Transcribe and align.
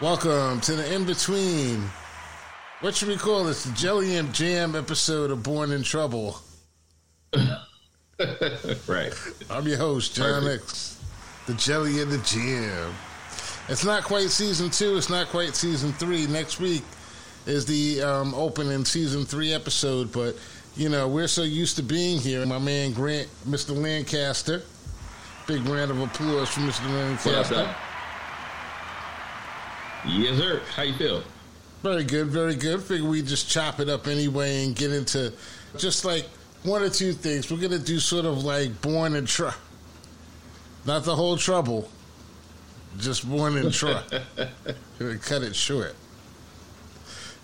Welcome 0.00 0.60
to 0.60 0.76
the 0.76 0.94
in 0.94 1.04
between. 1.06 1.82
What 2.82 2.94
should 2.94 3.08
we 3.08 3.16
call 3.16 3.42
this? 3.42 3.64
The 3.64 3.72
Jelly 3.72 4.14
and 4.14 4.32
Jam 4.32 4.76
episode 4.76 5.32
of 5.32 5.42
Born 5.42 5.72
in 5.72 5.82
Trouble. 5.82 6.38
right. 8.86 9.12
I'm 9.50 9.66
your 9.66 9.76
host, 9.76 10.14
John 10.14 10.44
Perfect. 10.44 10.62
X. 10.62 11.04
The 11.48 11.54
Jelly 11.54 12.00
and 12.00 12.12
the 12.12 12.18
Jam. 12.18 12.94
It's 13.68 13.84
not 13.84 14.04
quite 14.04 14.30
season 14.30 14.70
two. 14.70 14.96
It's 14.96 15.10
not 15.10 15.30
quite 15.30 15.56
season 15.56 15.92
three. 15.94 16.28
Next 16.28 16.60
week 16.60 16.84
is 17.46 17.66
the 17.66 18.00
um, 18.00 18.34
opening 18.34 18.84
season 18.84 19.24
three 19.24 19.52
episode, 19.52 20.12
but 20.12 20.36
you 20.76 20.88
know 20.88 21.08
we're 21.08 21.26
so 21.26 21.42
used 21.42 21.74
to 21.74 21.82
being 21.82 22.20
here. 22.20 22.46
My 22.46 22.60
man 22.60 22.92
Grant, 22.92 23.26
Mr. 23.48 23.76
Lancaster. 23.76 24.62
Big 25.48 25.66
round 25.66 25.90
of 25.90 26.00
applause 26.00 26.50
for 26.50 26.60
Mr. 26.60 26.88
Lancaster. 26.88 27.74
Yes, 30.06 30.38
sir. 30.38 30.62
How 30.74 30.82
you 30.82 30.94
feel? 30.94 31.22
Very 31.82 32.04
good, 32.04 32.26
very 32.28 32.54
good. 32.56 32.82
Figure 32.82 33.08
we 33.08 33.22
just 33.22 33.48
chop 33.48 33.80
it 33.80 33.88
up 33.88 34.06
anyway 34.06 34.64
and 34.64 34.74
get 34.74 34.92
into 34.92 35.32
just 35.76 36.04
like 36.04 36.26
one 36.64 36.82
or 36.82 36.90
two 36.90 37.12
things. 37.12 37.50
We're 37.50 37.58
gonna 37.58 37.78
do 37.78 38.00
sort 38.00 38.24
of 38.24 38.44
like 38.44 38.80
born 38.80 39.14
and 39.14 39.28
trouble, 39.28 39.56
not 40.84 41.04
the 41.04 41.14
whole 41.14 41.36
trouble, 41.36 41.88
just 42.98 43.28
born 43.28 43.56
in 43.56 43.70
trouble. 43.70 44.02
Cut 44.98 45.42
it 45.42 45.54
short. 45.54 45.94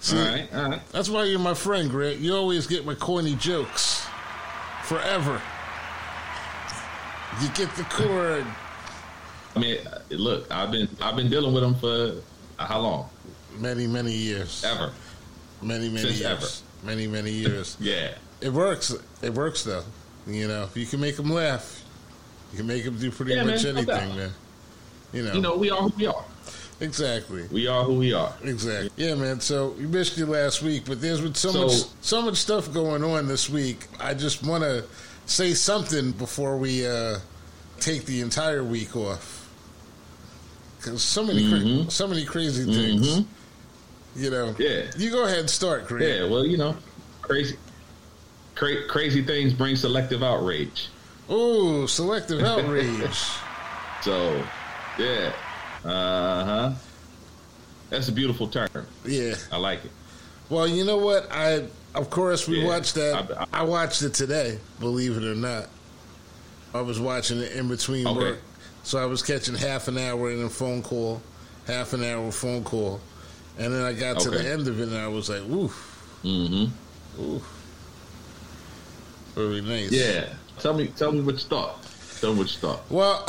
See, 0.01 0.19
all 0.19 0.25
right, 0.25 0.55
all 0.55 0.69
right. 0.71 0.81
that's 0.91 1.09
why 1.09 1.25
you're 1.25 1.39
my 1.39 1.55
friend, 1.55 1.89
Grant. 1.89 2.19
You 2.19 2.35
always 2.35 2.67
get 2.67 2.85
my 2.85 2.95
corny 2.95 3.37
jokes, 3.37 4.07
forever. 4.83 5.41
You 7.41 7.49
get 7.55 7.75
the 7.77 7.85
core. 7.85 8.45
I 9.57 9.59
mean, 9.59 9.79
look, 10.11 10.51
I've 10.51 10.73
been 10.73 10.89
I've 11.01 11.17
been 11.17 11.31
dealing 11.31 11.55
with 11.55 11.63
them 11.63 11.75
for 11.77 12.21
how 12.59 12.81
long? 12.81 13.09
Many, 13.59 13.87
many 13.87 14.13
years. 14.13 14.65
Ever. 14.65 14.93
Many, 15.63 15.89
many 15.89 16.09
Since 16.09 16.21
years. 16.21 16.63
Many, 16.83 17.07
many 17.07 17.31
years. 17.45 17.77
Yeah. 17.81 18.15
It 18.41 18.53
works. 18.53 18.95
It 19.23 19.33
works 19.35 19.63
though. 19.65 19.85
You 20.27 20.49
know, 20.49 20.69
you 20.75 20.87
can 20.87 21.01
make 21.01 21.17
them 21.17 21.31
laugh, 21.31 21.83
you 22.51 22.57
can 22.59 22.67
make 22.67 22.85
them 22.85 22.99
do 22.99 23.11
pretty 23.11 23.35
Yeah, 23.35 23.45
much 23.45 23.63
man, 23.65 23.77
anything, 23.77 24.17
man. 24.17 24.31
You 25.13 25.23
know, 25.23 25.33
You 25.35 25.41
know, 25.43 25.57
we 25.57 25.71
are 25.71 25.83
who 25.83 25.93
we 25.99 26.07
are. 26.07 26.25
exactly, 26.81 27.47
We 27.53 27.67
are 27.67 27.85
who 27.85 27.95
we 27.95 28.13
are. 28.15 28.33
exactly. 28.43 28.91
Yeah, 28.97 29.15
man. 29.17 29.41
So 29.41 29.69
we 29.79 29.85
missed 29.87 30.17
you 30.17 30.25
last 30.27 30.63
week, 30.63 30.85
but 30.87 31.01
there's 31.01 31.21
been 31.21 31.35
so, 31.35 31.51
So- 31.53 31.67
much, 31.67 31.75
so 32.01 32.23
much 32.23 32.37
stuff 32.37 32.73
going 32.73 33.05
on 33.05 33.29
this 33.29 33.49
week. 33.51 33.87
I 34.01 34.15
just 34.15 34.43
want 34.45 34.65
to 34.65 34.85
say 35.27 35.53
something 35.55 36.13
before 36.13 36.57
we 36.57 36.87
uh, 36.87 37.19
take 37.81 38.07
the 38.07 38.21
entire 38.23 38.65
week 38.65 38.97
off, 38.97 39.44
because 40.85 41.03
so 41.03 41.25
many, 41.25 41.49
cra- 41.49 41.59
Mhm. 41.59 41.91
so 41.91 42.07
many 42.07 42.25
crazy 42.25 42.65
things. 42.65 43.09
Mhm. 43.19 43.25
You 44.17 44.31
know, 44.31 44.55
Yeah. 44.59 44.83
You 44.97 45.11
go 45.11 45.25
ahead 45.25 45.39
and 45.41 45.51
start, 45.51 45.89
Grant. 45.89 46.05
Yeah. 46.07 46.29
Well, 46.29 46.45
you 46.45 46.57
know, 46.57 46.77
crazy, 47.23 47.57
cra- 48.55 48.87
crazy 48.89 49.23
things 49.23 49.53
bring 49.53 49.77
selective 49.77 50.23
outrage. 50.23 50.89
Oh, 51.29 51.87
selective 51.87 52.41
outrage. 52.43 53.17
So, 54.03 54.45
yeah. 54.99 55.33
Uh 55.83 56.45
huh. 56.45 56.73
That's 57.89 58.09
a 58.09 58.13
beautiful 58.13 58.49
term. 58.49 58.87
yeah. 59.07 59.35
I 59.51 59.57
like 59.57 59.83
it. 59.83 59.91
Well, 60.51 60.69
you 60.69 60.85
know 60.85 60.99
what? 60.99 61.27
I 61.33 61.65
of 61.95 62.11
course 62.11 62.47
we 62.47 62.61
Yeah. 62.61 62.67
watched 62.67 62.97
that. 62.97 63.47
I- 63.53 63.61
I, 63.61 63.63
watched 63.63 64.03
it 64.03 64.13
today. 64.13 64.59
Believe 64.79 65.17
it 65.17 65.25
or 65.25 65.35
not, 65.35 65.69
I 66.75 66.83
was 66.83 67.01
watching 67.01 67.39
it 67.39 67.53
in 67.53 67.67
between 67.69 68.07
Okay. 68.07 68.19
work, 68.19 68.39
so 68.85 68.99
I 68.99 69.07
was 69.07 69.23
catching 69.23 69.55
half 69.57 69.89
an 69.89 69.99
hour 69.99 70.31
in 70.31 70.41
a 70.43 70.49
phone 70.49 70.83
call, 70.83 71.21
half 71.67 71.93
an 71.93 72.05
hour 72.05 72.31
phone 72.31 72.63
call, 72.63 73.01
and 73.59 73.73
then 73.73 73.83
I 73.83 73.93
got 73.93 74.21
to 74.21 74.31
the 74.31 74.49
end 74.49 74.69
of 74.69 74.81
it 74.81 74.89
and 74.89 74.97
I 74.97 75.09
was 75.09 75.29
like, 75.29 75.43
"Oof, 75.43 75.91
Mm-hmm. 76.23 77.23
oof, 77.23 77.43
very 79.35 79.61
nice." 79.61 79.91
Yeah. 79.91 80.29
Tell 80.61 80.75
me, 80.75 80.87
tell 80.97 81.13
me 81.13 81.21
what 81.21 81.35
you 81.35 81.41
thought. 81.41 81.85
Tell 82.21 82.33
me 82.33 82.39
what 82.39 82.53
you 82.53 82.59
thought. 82.61 82.89
Well, 82.91 83.27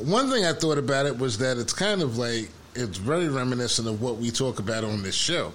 one 0.00 0.30
thing 0.30 0.44
I 0.44 0.52
thought 0.52 0.78
about 0.78 1.06
it 1.06 1.16
was 1.16 1.38
that 1.38 1.58
it's 1.58 1.72
kind 1.72 2.02
of 2.02 2.18
like 2.18 2.50
it's 2.74 2.98
very 2.98 3.28
reminiscent 3.28 3.88
of 3.88 4.02
what 4.02 4.16
we 4.16 4.30
talk 4.30 4.58
about 4.58 4.84
on 4.84 5.02
this 5.02 5.14
show 5.14 5.52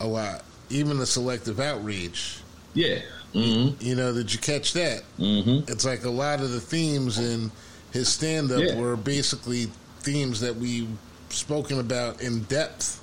a 0.00 0.06
lot, 0.06 0.44
even 0.70 0.98
the 0.98 1.06
selective 1.06 1.58
outreach. 1.60 2.38
Yeah. 2.74 3.00
Mm-hmm. 3.34 3.84
You 3.84 3.94
know, 3.96 4.14
did 4.14 4.32
you 4.32 4.38
catch 4.38 4.72
that? 4.74 5.02
Mm-hmm. 5.18 5.70
It's 5.70 5.84
like 5.84 6.04
a 6.04 6.10
lot 6.10 6.40
of 6.40 6.50
the 6.50 6.60
themes 6.60 7.18
in 7.18 7.50
his 7.92 8.08
stand 8.08 8.50
up 8.52 8.62
Yeah. 8.62 8.76
were 8.76 8.96
basically 8.96 9.68
themes 10.00 10.40
that 10.40 10.56
we've 10.56 10.88
spoken 11.30 11.78
about 11.80 12.20
in 12.20 12.42
depth. 12.44 13.00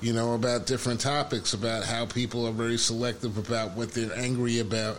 You 0.00 0.12
know, 0.12 0.34
about 0.34 0.66
different 0.66 1.00
topics, 1.00 1.54
about 1.54 1.84
how 1.84 2.04
people 2.04 2.46
are 2.46 2.52
very 2.52 2.76
selective 2.76 3.38
about 3.38 3.74
what 3.74 3.92
they're 3.92 4.14
angry 4.14 4.58
about, 4.58 4.98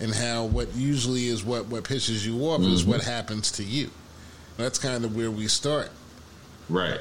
and 0.00 0.14
how 0.14 0.44
what 0.44 0.74
usually 0.74 1.26
is 1.26 1.44
what, 1.44 1.66
what 1.66 1.84
pisses 1.84 2.24
you 2.24 2.38
off 2.42 2.62
is 2.62 2.80
Mm-hmm. 2.82 2.90
what 2.90 3.02
happens 3.02 3.50
to 3.52 3.62
you. 3.64 3.90
That's 4.56 4.78
kind 4.78 5.04
of 5.04 5.14
where 5.14 5.30
we 5.30 5.46
start. 5.48 5.90
Right. 6.70 7.00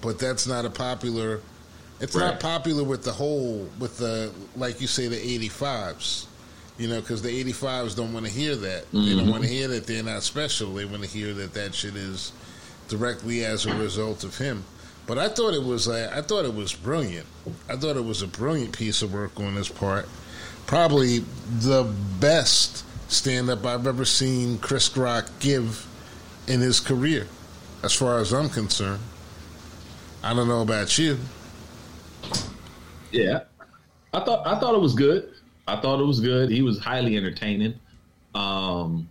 But 0.00 0.18
that's 0.18 0.46
not 0.46 0.64
a 0.64 0.70
popular. 0.70 1.40
It's 2.00 2.14
Right. 2.14 2.26
not 2.28 2.40
popular 2.40 2.82
with 2.84 3.02
the 3.04 3.12
whole, 3.12 3.68
with 3.78 3.98
the 3.98 4.30
like 4.54 4.80
you 4.80 4.86
say, 4.86 5.06
the 5.08 5.18
eighty 5.20 5.48
fives. 5.48 6.25
You 6.78 6.88
know, 6.88 7.00
because 7.00 7.22
the 7.22 7.30
eighty 7.30 7.52
fives 7.52 7.94
don't 7.94 8.12
want 8.12 8.26
to 8.26 8.32
hear 8.32 8.54
that. 8.56 8.84
They 8.92 9.14
don't 9.14 9.26
Mhm. 9.26 9.30
want 9.30 9.42
to 9.44 9.48
hear 9.48 9.66
that 9.68 9.86
they're 9.86 10.02
not 10.02 10.22
special. 10.22 10.74
They 10.74 10.84
want 10.84 11.02
to 11.02 11.08
hear 11.08 11.32
that 11.34 11.54
that 11.54 11.74
shit 11.74 11.96
is 11.96 12.32
directly 12.88 13.44
as 13.44 13.64
a 13.66 13.74
result 13.74 14.24
of 14.24 14.36
him. 14.36 14.64
But 15.06 15.18
I 15.18 15.28
thought 15.28 15.54
it 15.54 15.62
was, 15.62 15.88
uh, 15.88 16.10
I 16.14 16.20
thought 16.20 16.44
it 16.44 16.54
was 16.54 16.74
brilliant. 16.74 17.26
I 17.68 17.76
thought 17.76 17.96
it 17.96 18.04
was 18.04 18.20
a 18.22 18.26
brilliant 18.26 18.72
piece 18.76 19.00
of 19.02 19.12
work 19.14 19.38
on 19.40 19.54
his 19.56 19.68
part. 19.68 20.08
Probably 20.66 21.20
the 21.60 21.84
best 22.20 22.82
stand 23.08 23.48
up 23.48 23.64
I've 23.64 23.86
ever 23.86 24.04
seen 24.04 24.58
Chris 24.58 24.94
Rock 24.96 25.26
give 25.38 25.86
in 26.46 26.60
his 26.60 26.80
career, 26.80 27.26
as 27.82 27.92
far 27.94 28.18
as 28.18 28.32
I'm 28.32 28.50
concerned. 28.50 29.00
I 30.22 30.34
don't 30.34 30.48
know 30.48 30.60
about 30.60 30.98
you. 30.98 31.18
Yeah. 33.12 33.40
I 34.12 34.20
thought 34.20 34.46
I 34.46 34.58
thought 34.58 34.74
it 34.74 34.80
was 34.80 34.94
good. 34.94 35.28
I 35.66 35.80
thought 35.80 36.00
it 36.00 36.04
was 36.04 36.20
good. 36.20 36.50
He 36.50 36.62
was 36.62 36.78
highly 36.78 37.16
entertaining. 37.16 37.78
Um 38.34 39.08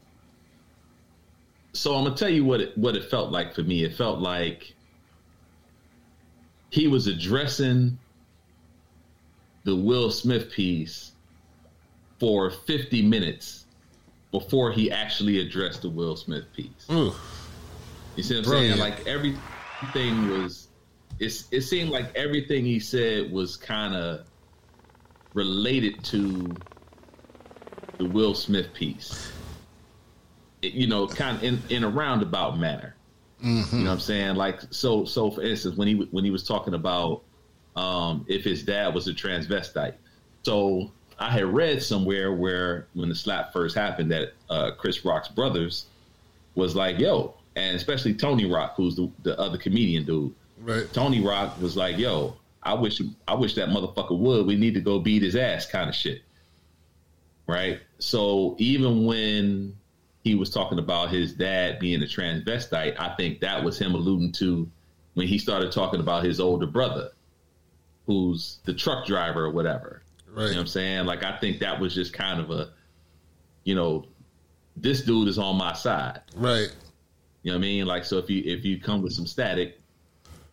so 1.73 1.95
I'm 1.95 2.03
gonna 2.05 2.15
tell 2.15 2.29
you 2.29 2.45
what 2.45 2.61
it 2.61 2.77
what 2.77 2.95
it 2.95 3.05
felt 3.09 3.31
like 3.31 3.53
for 3.53 3.63
me. 3.63 3.83
It 3.83 3.95
felt 3.95 4.19
like 4.19 4.73
he 6.69 6.87
was 6.87 7.07
addressing 7.07 7.97
the 9.63 9.75
Will 9.75 10.11
Smith 10.11 10.51
piece 10.51 11.11
for 12.19 12.49
50 12.49 13.01
minutes 13.01 13.65
before 14.31 14.71
he 14.71 14.91
actually 14.91 15.39
addressed 15.39 15.81
the 15.81 15.89
Will 15.89 16.15
Smith 16.15 16.45
piece. 16.55 16.85
Ooh, 16.91 17.13
You 18.15 18.23
see 18.23 18.35
what 18.35 18.45
I'm 18.45 18.49
Brilliant. 18.51 18.79
saying? 18.79 18.91
Like 18.97 19.07
everything 19.07 20.27
was. 20.29 20.67
It's, 21.19 21.47
it 21.51 21.61
seemed 21.61 21.89
like 21.91 22.13
everything 22.15 22.65
he 22.65 22.79
said 22.79 23.31
was 23.31 23.55
kind 23.55 23.95
of 23.95 24.25
related 25.35 26.03
to 26.05 26.55
the 27.99 28.05
Will 28.05 28.33
Smith 28.33 28.73
piece. 28.73 29.31
It- 30.63 30.73
you 30.73 30.87
know, 30.87 31.05
kind 31.07 31.37
of 31.37 31.43
in, 31.43 31.61
in 31.69 31.83
a 31.83 31.89
roundabout 31.89 32.57
manner. 32.57 32.95
You 33.41 33.49
know 33.51 33.61
what 33.83 33.91
I'm 33.91 33.99
saying? 33.99 34.35
Like 34.37 34.61
so. 34.71 35.05
So 35.05 35.29
for 35.29 35.41
instance, 35.43 35.75
when 35.77 35.87
he 35.87 35.95
when 36.09 36.23
he 36.23 36.31
was 36.31 36.47
talking 36.47 36.73
about 36.73 37.21
um, 37.75 38.25
if 38.27 38.43
his 38.43 38.63
dad 38.63 38.95
was 38.95 39.07
a 39.07 39.13
transvestite, 39.13 39.93
so 40.43 40.89
I 41.19 41.29
had 41.29 41.45
read 41.45 41.83
somewhere 41.83 42.33
where 42.33 42.87
when 42.93 43.09
the 43.09 43.13
slap 43.13 43.51
first 43.53 43.75
happened 43.75 44.09
that 44.11 44.33
uh, 44.49 44.71
Chris 44.77 45.03
Rock's 45.05 45.27
brothers 45.27 45.85
was 46.55 46.75
like, 46.75 46.97
"Yo," 46.97 47.35
and 47.57 47.75
especially 47.75 48.13
Tony 48.15 48.45
Rock, 48.45 48.75
who's 48.77 48.95
the, 48.95 49.11
the 49.23 49.37
other 49.39 49.57
comedian 49.57 50.05
dude. 50.05 50.33
right. 50.61 50.91
Tony 50.93 51.21
Rock 51.21 51.61
was 51.61 51.75
like, 51.77 51.97
"Yo, 51.97 52.35
I 52.65 52.73
wish 52.73 53.01
I 53.27 53.35
wish 53.35 53.53
that 53.55 53.69
motherfucker 53.69 54.17
would. 54.17 54.47
We 54.47 54.55
need 54.55 54.73
to 54.73 54.81
go 54.81 54.99
beat 54.99 55.21
his 55.21 55.35
ass," 55.35 55.65
kind 55.65 55.89
of 55.89 55.95
shit. 55.95 56.23
Right. 57.47 57.79
So 57.99 58.55
even 58.57 59.05
when 59.05 59.75
he 60.23 60.33
was 60.33 60.49
talking 60.49 60.79
about 60.79 61.09
his 61.09 61.33
dad 61.33 61.77
being 61.79 62.01
a 62.01 62.07
transvestite, 62.07 62.99
I 62.99 63.15
think 63.15 63.39
that 63.41 63.63
was 63.63 63.77
him 63.77 63.93
alluding 63.93 64.31
to 64.33 64.69
when 65.13 65.27
he 65.27 65.37
started 65.37 65.71
talking 65.71 65.99
about 65.99 66.23
his 66.23 66.39
older 66.39 66.65
brother, 66.65 67.11
who's 68.07 68.59
the 68.65 68.73
truck 68.73 69.05
driver 69.05 69.45
or 69.45 69.51
whatever. 69.51 70.01
You 70.27 70.35
know 70.35 70.47
what 70.47 70.57
I'm 70.57 70.67
saying? 70.67 71.05
Like 71.05 71.23
I 71.23 71.37
think 71.37 71.59
that 71.59 71.79
was 71.79 71.93
just 71.93 72.11
kind 72.13 72.41
of 72.41 72.49
a, 72.49 72.71
you 73.63 73.75
know, 73.75 74.05
this 74.75 75.01
dude 75.03 75.29
is 75.29 75.37
on 75.37 75.55
my 75.55 75.71
side. 75.73 76.21
Right. 76.35 76.69
You 77.43 77.51
know 77.51 77.57
what 77.57 77.59
I 77.59 77.67
mean? 77.67 77.85
Like 77.85 78.03
so 78.03 78.17
if 78.17 78.29
you 78.29 78.41
if 78.43 78.65
you 78.65 78.81
come 78.81 79.01
with 79.01 79.13
some 79.13 79.27
static, 79.27 79.79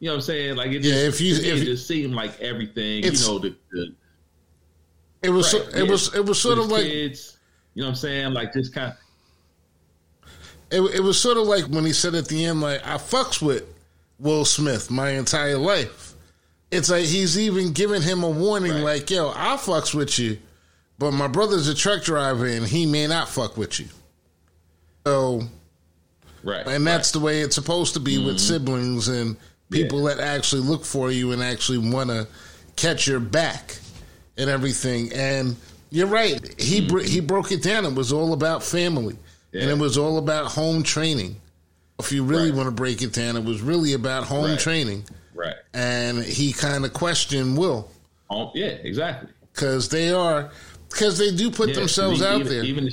you 0.03 0.09
know 0.09 0.15
what 0.15 0.17
I'm 0.17 0.21
saying? 0.23 0.57
Like 0.57 0.73
it 0.73 0.83
Yeah, 0.83 0.95
just, 0.95 1.05
if 1.05 1.21
you- 1.21 1.35
if- 1.37 1.63
it 1.63 1.65
just 1.65 1.87
seemed 1.87 2.13
like 2.13 2.41
everything, 2.41 3.05
you 3.05 3.13
know, 3.13 3.39
the, 3.39 3.55
the 3.71 3.95
It 5.23 5.31
was. 5.31 5.55
right, 5.55 5.63
so, 5.63 5.69
it 5.79 5.85
yeah. 5.85 5.91
was. 5.93 6.13
It 6.13 6.27
was 6.27 6.41
sort 6.41 6.59
of 6.59 6.67
like. 6.73 6.83
kids, 6.87 7.39
you 7.75 7.83
know 7.83 7.87
what 7.87 7.91
I'm 7.91 7.97
saying? 7.97 8.33
Like 8.33 8.53
just 8.53 8.75
kind 8.75 8.93
of 8.93 10.29
It, 10.73 10.97
it 10.97 11.01
was 11.05 11.21
sort 11.21 11.37
of 11.37 11.47
like 11.47 11.67
when 11.67 11.85
he 11.85 11.93
said 11.93 12.17
at 12.17 12.27
the 12.27 12.45
end, 12.47 12.61
like 12.61 12.85
I 12.85 12.97
fucks 12.97 13.41
with 13.41 13.63
Will 14.19 14.45
Smith 14.45 14.91
my 14.91 15.11
entire 15.11 15.57
life. 15.57 16.15
It's 16.73 16.91
like 16.91 17.05
he's 17.05 17.39
even 17.39 17.73
giving 17.73 18.03
him 18.03 18.25
a 18.25 18.29
warning, 18.31 18.73
Right. 18.73 18.83
like, 18.99 19.11
yo, 19.11 19.29
I'll 19.29 19.57
fucks 19.57 19.95
with 19.95 20.19
you, 20.19 20.37
but 20.99 21.13
my 21.13 21.29
brother's 21.29 21.69
a 21.69 21.77
truck 21.77 22.03
driver 22.03 22.47
and 22.47 22.67
he 22.67 22.87
may 22.87 23.07
not 23.07 23.29
fuck 23.29 23.57
with 23.57 23.79
you. 23.79 23.87
So, 25.07 25.43
Right. 26.43 26.67
and 26.67 26.85
that's 26.85 27.13
the 27.13 27.21
way 27.21 27.43
it's 27.43 27.55
supposed 27.55 27.95
to 27.95 28.01
be 28.01 28.19
with 28.19 28.39
mm-hmm. 28.39 28.55
siblings 28.55 29.07
and 29.07 29.37
people 29.73 30.09
Yeah. 30.09 30.15
that 30.17 30.23
actually 30.23 30.63
look 30.63 30.85
for 30.85 31.11
you 31.11 31.33
and 31.33 31.43
actually 31.43 31.79
want 31.79 32.11
to 32.11 32.27
catch 32.77 33.07
your 33.07 33.21
back 33.21 33.79
and 34.37 34.49
everything. 34.49 35.13
And 35.13 35.57
you're 35.91 36.07
right. 36.07 36.41
He 36.61 36.81
br- 36.87 37.03
he 37.03 37.21
broke 37.21 37.53
it 37.53 37.63
down. 37.63 37.85
It 37.85 37.95
was 37.95 38.13
all 38.13 38.33
about 38.33 38.63
family, 38.63 39.17
and 39.53 39.71
it 39.71 39.79
was 39.79 39.99
all 39.99 40.19
about 40.19 40.47
home 40.53 40.83
training. 40.83 41.37
If 41.99 42.11
you 42.13 42.25
really 42.25 42.51
Right. 42.51 42.57
want 42.57 42.67
to 42.69 42.73
break 42.73 43.03
it 43.03 43.13
down, 43.13 43.37
it 43.37 43.45
was 43.45 43.61
really 43.61 43.93
about 43.93 44.25
home 44.25 44.45
Right. 44.47 44.59
training. 44.59 45.05
right. 45.35 45.55
And 45.75 46.23
he 46.23 46.53
kind 46.53 46.85
of 46.85 46.93
questioned 46.93 47.57
Will 47.57 47.91
Um, 48.31 48.51
yeah, 48.55 48.67
exactly. 48.85 49.31
because 49.53 49.89
they 49.89 50.11
are 50.13 50.51
because 50.91 51.17
they 51.19 51.35
do 51.35 51.51
put 51.51 51.71
Yeah, 51.71 51.77
themselves 51.77 52.21
out 52.23 52.41
even, 52.41 52.53
there. 52.53 52.65
Even 52.65 52.91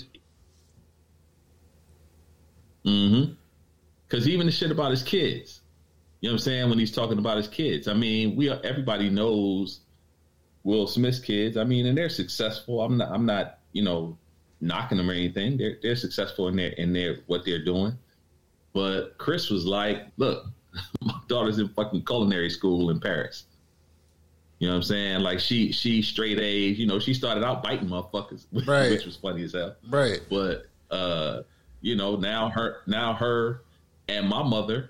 mm-hmm. 2.86 3.34
Because 4.08 4.28
even 4.28 4.46
the 4.48 4.52
shit 4.52 4.72
about 4.72 4.92
his 4.92 5.04
kids, 5.04 5.59
you 6.22 6.30
know 6.30 6.34
what 6.34 6.40
I'm 6.42 6.44
saying? 6.44 6.70
When 6.70 6.80
he's 6.80 6.92
talking 6.92 7.18
about 7.20 7.38
his 7.38 7.48
kids, 7.48 7.88
I 7.88 7.94
mean, 7.94 8.36
we 8.36 8.50
are 8.50 8.60
everybody 8.64 9.10
knows 9.10 9.80
Will 10.64 10.88
Smith's 10.88 11.20
kids. 11.20 11.56
I 11.58 11.64
mean, 11.64 11.86
and 11.86 11.98
they're 11.98 12.10
successful. 12.10 12.82
I'm 12.82 12.98
not. 12.98 13.12
I'm 13.12 13.26
not. 13.26 13.60
You 13.72 13.84
know, 13.84 14.18
knocking 14.62 14.98
them 14.98 15.10
or 15.10 15.14
anything. 15.14 15.58
They're 15.58 15.78
they're 15.82 15.96
successful 15.96 16.48
in 16.48 16.56
their 16.56 16.70
in 16.72 16.92
their 16.94 17.20
what 17.28 17.46
they're 17.46 17.64
doing. 17.64 17.94
But 18.74 19.18
Chris 19.18 19.50
was 19.50 19.66
like, 19.66 20.08
"Look, 20.18 20.46
my 21.02 21.14
daughter's 21.28 21.60
in 21.60 21.70
fucking 21.70 22.04
culinary 22.06 22.50
school 22.50 22.90
in 22.90 23.00
Paris." 23.00 23.46
You 24.60 24.68
know 24.68 24.74
what 24.74 24.78
I'm 24.78 24.84
saying? 24.84 25.20
Like 25.22 25.40
she 25.40 25.72
she 25.72 26.02
straight 26.02 26.38
A's. 26.40 26.78
You 26.78 26.86
know, 26.88 27.00
she 27.00 27.14
started 27.14 27.46
out 27.46 27.64
biting 27.64 27.88
motherfuckers, 27.88 28.46
Right. 28.68 28.92
which 28.92 29.06
was 29.06 29.16
funny 29.16 29.44
as 29.44 29.54
hell. 29.54 29.76
right. 29.90 30.20
But 30.30 30.66
uh, 30.92 31.44
you 31.82 31.96
know, 31.96 32.18
now 32.18 32.50
her 32.50 32.78
now 32.86 33.14
her 33.14 33.62
and 34.10 34.28
my 34.28 34.44
mother, 34.44 34.90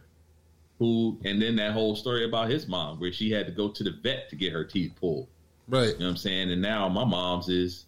who 0.79 1.19
and 1.25 1.41
then 1.41 1.57
that 1.57 1.73
whole 1.73 1.95
story 1.95 2.23
about 2.25 2.49
his 2.49 2.67
mom 2.67 2.99
where 2.99 3.11
she 3.11 3.29
had 3.29 3.45
to 3.45 3.51
go 3.51 3.67
to 3.67 3.83
the 3.83 3.91
vet 4.01 4.29
to 4.29 4.35
get 4.35 4.53
her 4.53 4.63
teeth 4.63 4.93
pulled. 4.99 5.27
Right. 5.67 5.89
You 5.89 5.99
know 5.99 6.05
what 6.05 6.11
I'm 6.11 6.17
saying? 6.17 6.51
And 6.51 6.61
now 6.61 6.87
my 6.89 7.03
mom's 7.03 7.49
is 7.49 7.85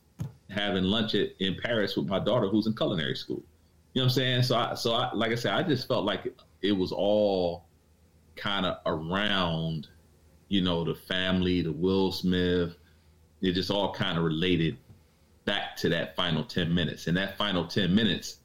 having 0.49 0.83
lunch 0.83 1.15
at, 1.15 1.29
in 1.39 1.55
Paris 1.55 1.95
with 1.95 2.07
my 2.07 2.19
daughter 2.19 2.47
who's 2.47 2.67
in 2.67 2.75
culinary 2.75 3.15
school. 3.15 3.41
You 3.93 4.01
know 4.01 4.05
what 4.05 4.11
I'm 4.11 4.15
saying? 4.15 4.43
So 4.43 4.55
I 4.57 4.73
so 4.75 4.93
I 4.93 5.13
like 5.13 5.31
I 5.31 5.35
said, 5.35 5.53
I 5.53 5.63
just 5.63 5.87
felt 5.87 6.05
like 6.05 6.33
it 6.61 6.73
was 6.73 6.91
all 6.91 7.65
kind 8.35 8.65
of 8.65 8.77
around, 8.85 9.87
you 10.49 10.61
know, 10.61 10.83
the 10.83 10.95
family, 10.95 11.61
the 11.61 11.71
Will 11.71 12.11
Smith. 12.11 12.75
It 13.41 13.53
just 13.53 13.71
all 13.71 13.93
kind 13.93 14.17
of 14.17 14.23
related 14.23 14.77
back 15.45 15.75
to 15.77 15.89
that 15.89 16.15
final 16.15 16.43
ten 16.43 16.73
minutes. 16.73 17.07
And 17.07 17.15
that 17.17 17.37
final 17.37 17.65
ten 17.65 17.95
minutes 17.95 18.37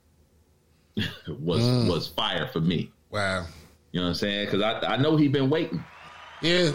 was 1.28 1.62
mm. 1.62 1.88
was 1.88 2.06
fire 2.06 2.46
for 2.46 2.60
me. 2.60 2.92
Wow. 3.10 3.46
You 3.96 4.02
know 4.02 4.08
what 4.08 4.10
I'm 4.10 4.14
saying? 4.16 4.44
Because 4.44 4.60
I 4.60 4.78
I 4.92 4.96
know 4.98 5.16
he 5.16 5.26
been 5.26 5.48
waiting. 5.48 5.82
Yeah. 6.42 6.70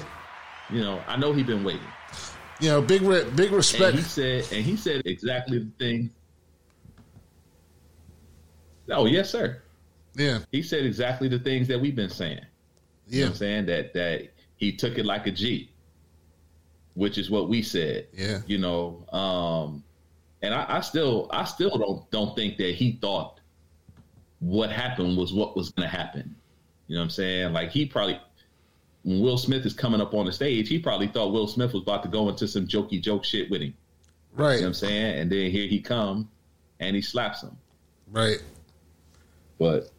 You 0.72 0.82
know, 0.82 1.00
I 1.08 1.18
know 1.18 1.34
he 1.34 1.44
been 1.44 1.64
waiting. 1.64 1.86
You 2.60 2.70
know, 2.70 2.82
big 2.82 3.04
re- 3.04 3.30
big 3.36 3.50
And 3.50 3.58
respect. 3.58 3.96
he 3.96 4.02
said, 4.02 4.46
and 4.52 4.66
he 4.66 4.76
said 4.76 5.04
exactly 5.06 5.60
the 5.60 5.70
thing. 5.78 6.10
Oh 8.90 9.06
yes, 9.06 9.30
sir. 9.30 9.62
Yeah. 10.16 10.40
He 10.52 10.64
said 10.64 10.84
exactly 10.84 11.28
the 11.28 11.38
things 11.38 11.68
that 11.68 11.80
we've 11.80 11.96
been 11.96 12.10
saying. 12.10 12.40
You 13.08 13.12
know 13.12 13.18
Yeah. 13.20 13.24
what 13.26 13.30
I'm 13.30 13.36
saying 13.38 13.66
that 13.68 13.94
that 13.94 14.30
he 14.56 14.72
took 14.76 14.98
it 14.98 15.06
like 15.06 15.28
a 15.28 15.32
G, 15.32 15.70
which 16.96 17.20
is 17.20 17.30
what 17.30 17.50
we 17.50 17.62
said. 17.62 18.08
Yeah. 18.14 18.40
You 18.48 18.58
know, 18.58 19.06
um, 19.14 19.84
and 20.42 20.56
I, 20.56 20.66
I 20.78 20.82
still 20.82 21.30
I 21.32 21.44
still 21.44 21.78
don't 21.78 22.10
don't 22.10 22.36
think 22.36 22.58
that 22.58 22.74
he 22.74 22.94
thought 23.00 23.40
what 24.40 24.72
happened 24.72 25.18
was 25.18 25.32
what 25.32 25.56
was 25.56 25.70
going 25.70 25.88
to 25.88 25.96
happen. 25.96 26.36
You 26.92 26.98
know 26.98 27.04
what 27.04 27.06
I'm 27.06 27.10
saying? 27.12 27.54
Like 27.54 27.72
he 27.72 27.86
probably 27.86 28.20
when 29.04 29.22
Will 29.22 29.38
Smith 29.38 29.66
is 29.66 29.74
coming 29.74 30.02
up 30.02 30.14
on 30.14 30.26
the 30.26 30.34
stage, 30.34 30.68
he 30.68 30.78
probably 30.78 31.08
thought 31.08 31.32
Will 31.32 31.48
Smith 31.48 31.72
was 31.72 31.84
about 31.84 32.04
to 32.04 32.10
go 32.10 32.28
into 32.28 32.50
some 32.50 32.68
jokey 32.68 33.02
joke 33.02 33.24
shit 33.24 33.50
with 33.50 33.62
him. 33.62 33.74
Right. 34.34 34.56
You 34.56 34.58
know 34.58 34.62
what 34.64 34.68
I'm 34.68 34.74
saying? 34.74 35.20
And 35.22 35.32
then 35.32 35.50
here 35.52 35.70
he 35.70 35.80
come 35.80 36.30
and 36.82 36.94
he 36.94 37.02
slaps 37.02 37.44
him. 37.44 37.56
Right. 38.12 38.44
But 39.58 39.90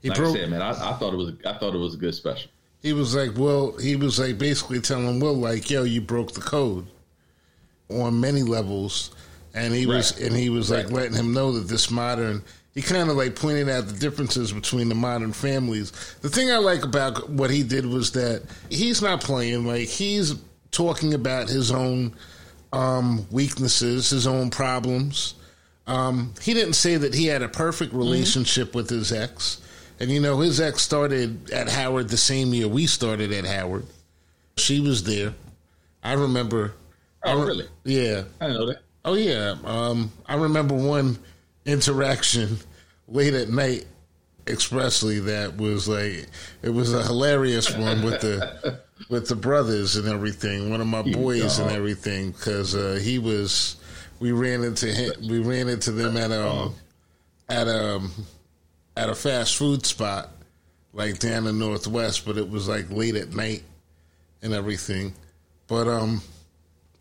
He 0.00 0.10
like 0.10 0.18
broke. 0.18 0.36
I 0.36 0.38
said, 0.38 0.50
man, 0.50 0.62
I, 0.62 0.70
I 0.70 0.92
thought 0.92 1.12
it 1.12 1.16
was 1.16 1.32
I 1.44 1.54
thought 1.54 1.74
it 1.74 1.78
was 1.78 1.94
a 1.94 1.98
good 1.98 2.14
special. 2.14 2.52
He 2.82 2.92
was 2.92 3.16
like, 3.16 3.36
well, 3.36 3.76
he 3.76 3.96
was 3.96 4.20
like 4.20 4.38
basically 4.38 4.80
telling 4.80 5.18
Will, 5.18 5.34
like, 5.34 5.68
yo, 5.70 5.82
you 5.82 6.00
broke 6.00 6.34
the 6.34 6.40
code 6.40 6.86
on 7.90 8.20
many 8.20 8.44
levels, 8.44 9.10
and 9.54 9.74
he 9.74 9.86
was 9.86 10.20
and 10.20 10.36
he 10.36 10.50
was 10.50 10.70
like 10.70 10.84
Right. 10.84 10.92
letting 10.94 11.14
him 11.14 11.32
know 11.34 11.50
that 11.50 11.66
this 11.66 11.90
modern. 11.90 12.44
He 12.76 12.82
kind 12.82 13.08
of 13.08 13.16
like 13.16 13.34
pointed 13.34 13.70
out 13.70 13.86
the 13.86 13.94
differences 13.94 14.52
between 14.52 14.90
the 14.90 14.94
modern 14.94 15.32
families. 15.32 15.92
The 16.20 16.28
thing 16.28 16.50
I 16.50 16.58
like 16.58 16.84
about 16.84 17.30
what 17.30 17.48
he 17.48 17.62
did 17.62 17.86
was 17.86 18.12
that 18.12 18.42
he's 18.68 19.00
not 19.00 19.22
playing 19.22 19.66
like 19.66 19.88
he's 19.88 20.34
talking 20.72 21.14
about 21.14 21.48
his 21.48 21.70
own 21.70 22.14
um, 22.74 23.26
weaknesses, 23.30 24.10
his 24.10 24.26
own 24.26 24.50
problems. 24.50 25.36
Um, 25.86 26.34
he 26.42 26.52
didn't 26.52 26.74
say 26.74 26.98
that 26.98 27.14
he 27.14 27.24
had 27.24 27.40
a 27.40 27.48
perfect 27.48 27.94
relationship 27.94 28.74
with 28.74 28.90
his 28.90 29.10
ex. 29.10 29.62
And 29.98 30.10
you 30.10 30.20
know, 30.20 30.40
his 30.40 30.60
ex 30.60 30.82
started 30.82 31.50
at 31.50 31.70
Howard 31.70 32.10
the 32.10 32.18
same 32.18 32.52
year 32.52 32.68
we 32.68 32.86
started 32.86 33.32
at 33.32 33.46
Howard. 33.46 33.86
She 34.58 34.80
was 34.80 35.02
there. 35.02 35.32
I 36.04 36.12
remember. 36.12 36.74
Oh, 37.24 37.30
I 37.30 37.40
re- 37.40 37.46
really? 37.46 37.68
Yeah. 37.84 38.24
I 38.38 38.48
know 38.48 38.66
that. 38.66 38.82
Oh 39.02 39.14
yeah. 39.14 39.54
Um, 39.64 40.12
I 40.26 40.36
remember 40.36 40.74
one 40.74 41.18
interaction 41.66 42.58
late 43.08 43.34
at 43.34 43.48
night 43.48 43.84
expressly 44.46 45.18
that 45.18 45.56
was 45.56 45.88
like 45.88 46.28
it 46.62 46.70
was 46.70 46.94
a 46.94 47.02
hilarious 47.02 47.74
one 47.76 48.02
with 48.04 48.20
the 48.20 48.80
with 49.10 49.28
the 49.28 49.36
brothers 49.36 49.96
and 49.96 50.08
everything. 50.08 50.70
One 50.70 50.80
of 50.80 50.86
my 50.86 51.02
boys 51.02 51.58
and 51.58 51.70
everything 51.70 52.30
because 52.32 52.74
uh, 52.74 52.98
he 53.02 53.18
was. 53.18 53.76
We 54.18 54.32
ran 54.32 54.64
into 54.64 54.86
him. 54.86 55.12
We 55.28 55.40
ran 55.40 55.68
into 55.68 55.92
them 55.92 56.16
at 56.16 56.32
um 56.32 56.74
at 57.50 57.68
um 57.68 58.10
at 58.96 59.10
a 59.10 59.14
fast 59.14 59.56
food 59.56 59.84
spot 59.84 60.30
like 60.96 61.18
down 61.18 61.46
in 61.46 61.58
Northwest, 61.58 62.24
but 62.24 62.38
it 62.38 62.48
was 62.48 62.66
like 62.66 62.90
late 62.90 63.14
at 63.14 63.34
night 63.34 63.62
and 64.42 64.54
everything. 64.54 65.12
But 65.68 65.86
um, 65.86 66.22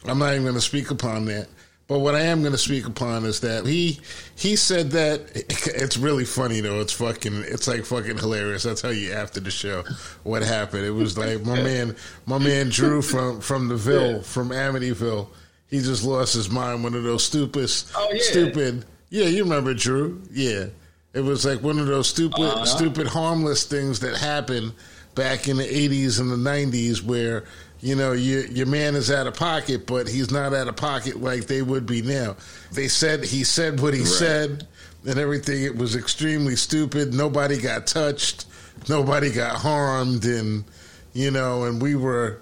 I'm 0.05 0.19
not 0.19 0.33
even 0.33 0.43
going 0.43 0.55
to 0.55 0.61
speak 0.61 0.91
upon 0.91 1.25
that. 1.25 1.47
But 1.87 1.99
what 1.99 2.15
I 2.15 2.21
am 2.21 2.41
going 2.41 2.51
to 2.51 2.57
speak 2.57 2.87
upon 2.87 3.25
is 3.25 3.41
that 3.41 3.67
he 3.67 3.99
he 4.35 4.55
said 4.55 4.89
that 4.91 5.21
it's 5.67 5.97
really 5.97 6.25
funny 6.25 6.59
though. 6.59 6.79
It's 6.81 6.93
fucking 6.93 7.43
it's 7.47 7.67
like 7.67 7.85
fucking 7.85 8.17
hilarious. 8.17 8.65
I'll 8.65 8.73
tell 8.75 8.91
you 8.93 9.13
after 9.13 9.39
the 9.39 9.51
show 9.51 9.83
what 10.23 10.41
happened. 10.41 10.83
It 10.85 10.91
was 10.91 11.15
like 11.15 11.43
my 11.45 11.61
man 11.61 11.95
my 12.25 12.39
man 12.39 12.69
Drew 12.69 13.03
from 13.03 13.39
from 13.39 13.67
the 13.67 13.75
Ville 13.75 14.21
from 14.23 14.49
Amityville. 14.49 15.27
He 15.67 15.79
just 15.79 16.03
lost 16.03 16.33
his 16.33 16.49
mind. 16.49 16.83
One 16.83 16.95
of 16.95 17.03
those 17.03 17.23
stupid 17.23 17.69
Oh, 17.95 18.09
yeah. 18.11 18.21
stupid. 18.23 18.85
Yeah, 19.11 19.25
you 19.25 19.43
remember 19.43 19.73
Drew? 19.75 20.21
Yeah, 20.31 20.65
it 21.13 21.21
was 21.21 21.45
like 21.45 21.61
one 21.61 21.77
of 21.77 21.85
those 21.85 22.07
stupid 22.09 22.41
Uh-huh. 22.41 22.65
stupid 22.65 23.05
harmless 23.07 23.63
things 23.63 23.99
that 23.99 24.17
happened 24.17 24.73
back 25.13 25.47
in 25.47 25.57
the 25.57 25.63
'80s 25.63 26.19
and 26.19 26.31
the 26.31 26.35
'90s 26.49 27.03
where 27.03 27.43
you 27.85 27.95
know, 27.95 28.13
your 28.13 28.47
your 28.47 28.65
man 28.65 28.95
is 28.95 29.11
out 29.11 29.27
of 29.27 29.35
pocket, 29.35 29.85
but 29.85 30.07
he's 30.07 30.31
not 30.31 30.55
out 30.55 30.67
of 30.67 30.75
pocket 30.75 31.21
like 31.21 31.45
they 31.45 31.61
would 31.61 31.85
be 31.85 32.01
now. 32.01 32.35
They 32.71 32.87
said 32.87 33.23
he 33.23 33.43
said 33.43 33.79
what 33.79 33.93
he 33.93 34.05
said 34.05 34.67
and 35.07 35.19
everything. 35.19 35.61
It 35.61 35.75
was 35.75 35.95
extremely 35.95 36.55
stupid. 36.55 37.13
Nobody 37.13 37.61
got 37.61 37.85
touched. 37.85 38.47
Nobody 38.89 39.31
got 39.31 39.57
harmed, 39.57 40.25
and 40.25 40.63
you 41.13 41.29
know, 41.29 41.65
and 41.65 41.79
we 41.79 41.93
were 41.93 42.41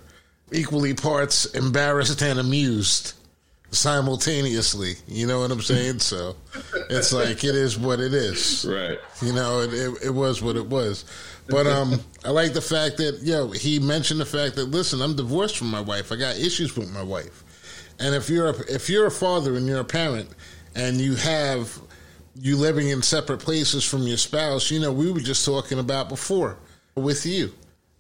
equally 0.53 0.93
parts 0.93 1.43
embarrassed 1.47 2.21
and 2.21 2.39
amused 2.39 3.11
simultaneously. 3.69 4.93
You 5.09 5.27
know 5.27 5.41
what 5.41 5.51
I'm 5.51 5.61
saying? 5.61 5.99
So 5.99 6.37
it's 6.89 7.11
like 7.11 7.43
it 7.43 7.55
is 7.55 7.77
what 7.77 7.99
it 7.99 8.13
is. 8.13 8.65
Right. 8.73 8.97
You 9.21 9.33
know, 9.33 9.59
it, 9.59 9.73
it, 9.73 10.03
it 10.05 10.09
was 10.09 10.41
what 10.41 10.55
it 10.55 10.67
was. 10.67 11.03
But 11.47 11.67
um, 11.67 11.99
I 12.23 12.29
like 12.29 12.53
the 12.53 12.61
fact 12.61 12.97
that 12.97 13.19
yo 13.21 13.51
he 13.51 13.79
mentioned 13.79 14.19
the 14.19 14.25
fact 14.25 14.55
that 14.55 14.65
listen, 14.65 15.01
I'm 15.01 15.15
divorced 15.15 15.57
from 15.57 15.69
my 15.69 15.81
wife. 15.81 16.11
I 16.11 16.15
got 16.15 16.37
issues 16.37 16.75
with 16.77 16.91
my 16.93 17.03
wife, 17.03 17.43
and 17.99 18.15
if 18.15 18.29
you're 18.29 18.49
a, 18.51 18.59
if 18.71 18.89
you're 18.89 19.07
a 19.07 19.11
father 19.11 19.55
and 19.55 19.67
you're 19.67 19.81
a 19.81 19.85
parent, 19.85 20.29
and 20.75 21.01
you 21.01 21.15
have 21.15 21.77
you 22.35 22.55
living 22.55 22.89
in 22.89 23.01
separate 23.01 23.39
places 23.39 23.83
from 23.83 24.03
your 24.03 24.17
spouse, 24.17 24.71
you 24.71 24.79
know 24.79 24.91
we 24.91 25.11
were 25.11 25.19
just 25.19 25.45
talking 25.45 25.79
about 25.79 26.09
before 26.09 26.57
with 26.95 27.25
you. 27.25 27.51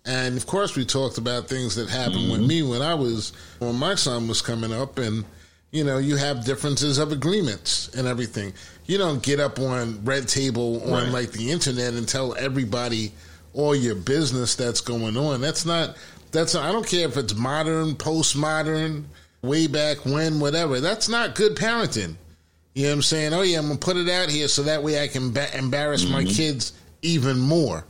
And 0.05 0.35
of 0.37 0.45
course, 0.47 0.75
we 0.75 0.83
talked 0.85 1.17
about 1.17 1.47
things 1.47 1.75
that 1.75 1.89
happened 1.89 2.29
with 2.31 2.41
me 2.41 2.61
when 2.63 2.81
I 2.81 2.93
was 2.93 3.31
when 3.59 3.75
my 3.75 3.95
son 3.95 4.27
was 4.27 4.41
coming 4.41 4.73
up, 4.73 4.97
and 4.97 5.25
you 5.71 5.83
know, 5.83 5.97
you 5.97 6.15
have 6.17 6.45
differences 6.45 6.97
of 6.97 7.11
agreements 7.11 7.89
and 7.95 8.07
everything. 8.07 8.53
You 8.85 8.97
don't 8.97 9.23
get 9.23 9.39
up 9.39 9.59
on 9.59 10.03
Red 10.05 10.27
Table 10.27 10.83
on 10.83 10.91
Right. 10.91 11.11
like 11.11 11.31
the 11.31 11.51
internet 11.51 11.93
and 11.93 12.07
tell 12.07 12.35
everybody 12.35 13.11
all 13.53 13.75
your 13.75 13.95
business 13.95 14.55
that's 14.55 14.81
going 14.81 15.17
on. 15.17 15.41
That's 15.41 15.65
not. 15.65 15.95
That's 16.31 16.55
I 16.55 16.71
don't 16.71 16.87
care 16.87 17.07
if 17.07 17.17
it's 17.17 17.35
modern, 17.35 17.93
postmodern, 17.95 19.03
way 19.43 19.67
back 19.67 20.05
when, 20.05 20.39
whatever. 20.39 20.79
That's 20.79 21.07
not 21.07 21.35
good 21.35 21.55
parenting. 21.55 22.15
You 22.73 22.83
know 22.83 22.89
what 22.89 22.95
I'm 22.95 23.01
saying? 23.03 23.33
Oh 23.33 23.41
yeah, 23.43 23.59
I'm 23.59 23.67
gonna 23.67 23.77
put 23.77 23.97
it 23.97 24.09
out 24.09 24.29
here 24.29 24.47
so 24.47 24.63
that 24.63 24.81
way 24.81 25.01
I 25.03 25.07
can 25.07 25.31
ba- 25.31 25.55
embarrass 25.55 26.03
mm-hmm. 26.03 26.13
my 26.13 26.23
kids 26.23 26.73
even 27.03 27.39
more. 27.39 27.85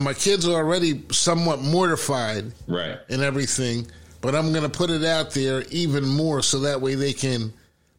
My 0.00 0.14
kids 0.14 0.46
are 0.46 0.54
already 0.54 1.02
somewhat 1.10 1.60
mortified, 1.60 2.52
right, 2.66 2.98
and 3.08 3.22
everything, 3.22 3.86
but 4.20 4.34
I'm 4.34 4.52
gonna 4.52 4.68
put 4.68 4.90
it 4.90 5.04
out 5.04 5.30
there 5.30 5.62
even 5.70 6.04
more 6.04 6.42
so 6.42 6.60
that 6.60 6.80
way 6.80 6.96
they 6.96 7.12
can 7.12 7.52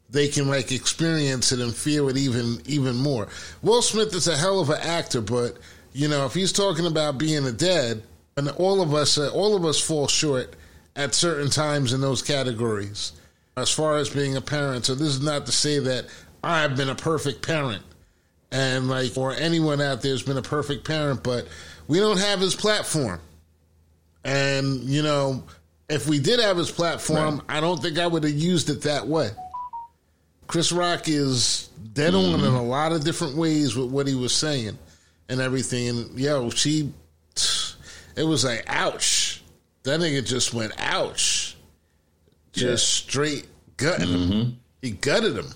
they 0.09 0.27
can 0.27 0.47
like 0.47 0.71
experience 0.71 1.51
it 1.51 1.59
and 1.59 1.73
feel 1.73 2.09
it 2.09 2.17
even 2.17 2.61
even 2.65 2.97
more. 2.97 3.29
Will 3.61 3.81
Smith 3.81 4.13
is 4.13 4.27
a 4.27 4.35
hell 4.35 4.59
of 4.59 4.69
an 4.69 4.81
actor, 4.81 5.21
but 5.21 5.57
you 5.93 6.07
know 6.07 6.25
if 6.25 6.33
he's 6.33 6.51
talking 6.51 6.85
about 6.85 7.17
being 7.17 7.45
a 7.45 7.51
dad, 7.51 8.01
and 8.37 8.49
all 8.51 8.81
of 8.81 8.93
us 8.93 9.17
uh, 9.17 9.29
all 9.33 9.55
of 9.55 9.65
us 9.65 9.79
fall 9.79 10.07
short 10.07 10.55
at 10.95 11.13
certain 11.13 11.49
times 11.49 11.93
in 11.93 12.01
those 12.01 12.21
categories 12.21 13.13
as 13.57 13.69
far 13.69 13.97
as 13.97 14.09
being 14.09 14.35
a 14.35 14.41
parent. 14.41 14.85
So 14.85 14.95
this 14.95 15.09
is 15.09 15.21
not 15.21 15.45
to 15.45 15.51
say 15.51 15.79
that 15.79 16.05
I've 16.43 16.75
been 16.75 16.89
a 16.89 16.95
perfect 16.95 17.45
parent 17.45 17.83
and 18.51 18.89
like 18.89 19.17
or 19.17 19.33
anyone 19.33 19.81
out 19.81 20.01
there 20.01 20.11
has 20.11 20.23
been 20.23 20.37
a 20.37 20.41
perfect 20.41 20.85
parent, 20.85 21.23
but 21.23 21.47
we 21.87 21.99
don't 21.99 22.19
have 22.19 22.39
his 22.39 22.55
platform. 22.55 23.19
And 24.23 24.83
you 24.83 25.03
know, 25.03 25.43
if 25.87 26.07
we 26.07 26.19
did 26.19 26.39
have 26.39 26.57
his 26.57 26.71
platform, 26.71 27.35
right. 27.35 27.57
I 27.57 27.61
don't 27.61 27.81
think 27.81 27.99
I 27.99 28.07
would 28.07 28.23
have 28.23 28.33
used 28.33 28.69
it 28.69 28.83
that 28.83 29.07
way. 29.07 29.29
Chris 30.47 30.71
Rock 30.71 31.07
is 31.07 31.69
dead 31.93 32.13
mm-hmm. 32.13 32.33
on 32.33 32.47
in 32.47 32.53
a 32.53 32.63
lot 32.63 32.91
of 32.91 33.03
different 33.03 33.35
ways 33.35 33.75
with 33.75 33.91
what 33.91 34.07
he 34.07 34.15
was 34.15 34.33
saying 34.33 34.77
and 35.29 35.39
everything. 35.39 35.87
And 35.89 36.19
yo, 36.19 36.49
she, 36.49 36.91
it 38.15 38.23
was 38.23 38.43
like, 38.43 38.65
ouch. 38.67 39.41
That 39.83 40.01
nigga 40.01 40.25
just 40.25 40.53
went, 40.53 40.73
ouch 40.77 41.49
just 42.51 43.05
yeah. 43.05 43.09
straight 43.09 43.47
gutting 43.77 44.07
mm-hmm. 44.07 44.31
him. 44.31 44.59
He 44.81 44.91
gutted 44.91 45.35
him. 45.35 45.47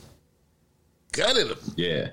Gutted 1.11 1.47
him. 1.47 1.57
Yeah. 1.75 2.09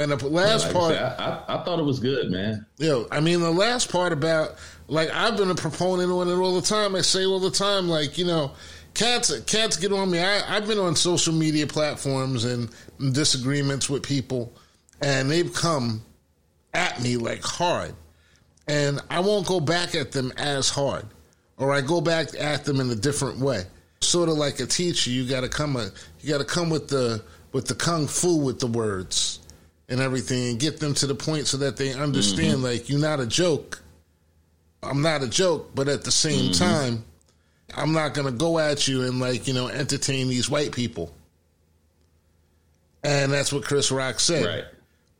And 0.00 0.10
the 0.10 0.28
last 0.28 0.66
yeah, 0.66 0.72
like 0.72 0.76
part, 0.76 0.92
I, 0.92 0.96
said, 0.96 1.20
I, 1.20 1.44
I, 1.48 1.64
thought 1.64 1.78
it 1.78 1.84
was 1.84 2.00
good, 2.00 2.30
man. 2.30 2.66
Yo, 2.78 3.06
I 3.12 3.20
mean, 3.20 3.40
the 3.40 3.50
last 3.50 3.92
part 3.92 4.12
about 4.12 4.56
like 4.88 5.08
I've 5.10 5.36
been 5.36 5.50
a 5.50 5.54
proponent 5.54 6.10
on 6.10 6.28
it 6.28 6.34
all 6.34 6.54
the 6.54 6.66
time. 6.66 6.96
I 6.96 7.00
say 7.00 7.24
all 7.24 7.38
the 7.38 7.50
time, 7.50 7.88
like 7.88 8.18
you 8.18 8.24
know, 8.24 8.52
cats 8.94 9.38
cats 9.42 9.76
get 9.76 9.92
on 9.92 10.10
me. 10.10 10.18
I, 10.18 10.56
I've 10.56 10.66
been 10.66 10.80
on 10.80 10.96
social 10.96 11.32
media 11.32 11.68
platforms 11.68 12.44
and 12.44 12.70
disagreements 13.12 13.88
with 13.88 14.02
people, 14.02 14.52
and 15.00 15.30
they've 15.30 15.52
come 15.52 16.02
at 16.72 17.00
me 17.02 17.16
like 17.16 17.42
hard, 17.42 17.94
and 18.66 19.00
I 19.10 19.20
won't 19.20 19.46
go 19.46 19.60
back 19.60 19.94
at 19.94 20.12
them 20.12 20.32
as 20.36 20.68
hard 20.68 21.06
or 21.56 21.72
I 21.72 21.80
go 21.80 22.00
back 22.00 22.28
at 22.38 22.64
them 22.64 22.80
in 22.80 22.90
a 22.90 22.94
different 22.94 23.38
way. 23.38 23.64
Sort 24.00 24.28
of 24.28 24.36
like 24.36 24.60
a 24.60 24.66
teacher, 24.66 25.10
you 25.10 25.26
got 25.26 25.40
to 25.40 25.48
come 25.48 25.76
a, 25.76 25.90
you 26.20 26.28
got 26.28 26.38
to 26.38 26.44
come 26.44 26.70
with 26.70 26.88
the 26.88 27.22
with 27.52 27.66
the 27.66 27.74
kung 27.74 28.06
fu 28.06 28.36
with 28.36 28.58
the 28.58 28.66
words 28.66 29.40
and 29.88 30.00
everything, 30.00 30.50
and 30.50 30.60
get 30.60 30.80
them 30.80 30.94
to 30.94 31.06
the 31.06 31.14
point 31.14 31.46
so 31.46 31.56
that 31.58 31.76
they 31.76 31.94
understand. 31.94 32.56
Mm-hmm. 32.56 32.64
Like 32.64 32.88
you're 32.88 33.00
not 33.00 33.20
a 33.20 33.26
joke. 33.26 33.80
I'm 34.82 35.00
not 35.00 35.22
a 35.22 35.28
joke, 35.28 35.70
but 35.74 35.88
at 35.88 36.04
the 36.04 36.10
same 36.10 36.50
mm-hmm. 36.50 36.64
time, 36.64 37.04
I'm 37.74 37.92
not 37.92 38.12
going 38.12 38.26
to 38.26 38.38
go 38.38 38.58
at 38.58 38.86
you 38.86 39.02
and 39.02 39.20
like 39.20 39.46
you 39.48 39.54
know 39.54 39.68
entertain 39.68 40.28
these 40.28 40.50
white 40.50 40.72
people. 40.72 41.14
And 43.02 43.32
that's 43.32 43.52
what 43.52 43.64
Chris 43.64 43.90
Rock 43.90 44.18
said. 44.18 44.46
Right. 44.46 44.64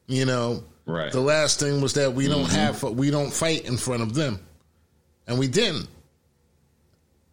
You 0.06 0.24
know. 0.26 0.64
Right. 0.86 1.10
The 1.10 1.20
last 1.20 1.60
thing 1.60 1.80
was 1.80 1.94
that 1.94 2.12
we 2.12 2.28
don't 2.28 2.44
mm-hmm. 2.44 2.56
have 2.56 2.82
we 2.82 3.10
don't 3.10 3.32
fight 3.32 3.64
in 3.64 3.78
front 3.78 4.02
of 4.02 4.14
them, 4.14 4.38
and 5.26 5.38
we 5.38 5.48
didn't. 5.48 5.88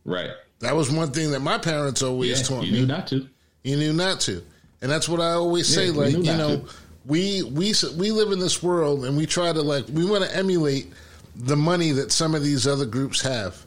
Right. 0.06 0.32
That 0.60 0.75
was 0.75 0.92
one 0.92 1.12
thing 1.12 1.32
that 1.32 1.42
my 1.42 1.58
parents 1.58 2.01
always 2.01 2.40
yeah, 2.40 2.46
taught 2.46 2.66
you 2.66 2.72
me. 2.72 2.80
You 2.80 2.86
knew 2.86 2.94
not 2.94 3.08
to. 3.08 3.28
You 3.63 3.75
knew 3.78 3.94
not 3.94 4.22
to, 4.22 4.42
and 4.82 4.90
that's 4.90 5.10
what 5.10 5.20
I 5.20 5.32
always 5.32 5.68
say. 5.68 5.88
Yeah, 5.88 6.00
like 6.00 6.13
you 6.13 6.24
know, 6.24 6.60
to. 6.60 6.70
we 7.06 7.44
we 7.44 7.74
we 7.98 8.12
live 8.12 8.32
in 8.32 8.40
this 8.40 8.63
world, 8.63 9.06
and 9.06 9.18
we 9.18 9.25
try 9.25 9.51
to 9.51 9.62
like 9.62 9.88
we 9.90 10.06
want 10.06 10.24
to 10.24 10.36
emulate 10.36 10.88
the 11.36 11.56
money 11.56 11.92
that 11.92 12.12
some 12.12 12.36
of 12.36 12.44
these 12.44 12.68
other 12.68 12.86
groups 12.86 13.22
have, 13.22 13.66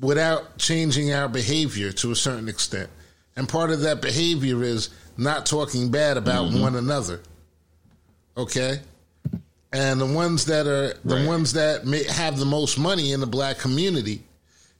without 0.00 0.58
changing 0.58 1.12
our 1.12 1.28
behavior 1.28 1.92
to 1.92 2.10
a 2.10 2.16
certain 2.16 2.48
extent. 2.48 2.90
And 3.36 3.48
part 3.48 3.70
of 3.70 3.80
that 3.82 4.02
behavior 4.02 4.62
is 4.62 4.90
not 5.16 5.46
talking 5.46 5.90
bad 5.90 6.16
about 6.16 6.50
mm-hmm. 6.50 6.62
one 6.62 6.76
another. 6.76 7.20
Okay. 8.36 8.80
And 9.72 10.00
the 10.00 10.06
ones 10.06 10.46
that 10.46 10.66
are 10.66 10.94
the 11.04 11.16
right. 11.16 11.26
ones 11.26 11.52
that 11.52 11.86
may 11.86 12.02
have 12.04 12.38
the 12.38 12.44
most 12.44 12.78
money 12.78 13.12
in 13.12 13.20
the 13.20 13.26
black 13.26 13.58
community 13.58 14.22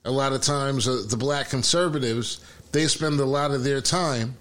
a 0.04 0.11
lot 0.11 0.33
of 0.33 0.40
times 0.40 0.88
uh, 0.88 1.02
the 1.09 1.16
black 1.16 1.49
conservatives 1.49 2.40
they 2.73 2.87
spend 2.87 3.19
a 3.21 3.25
lot 3.25 3.50
of 3.50 3.64
their 3.64 3.80
time 3.80 4.37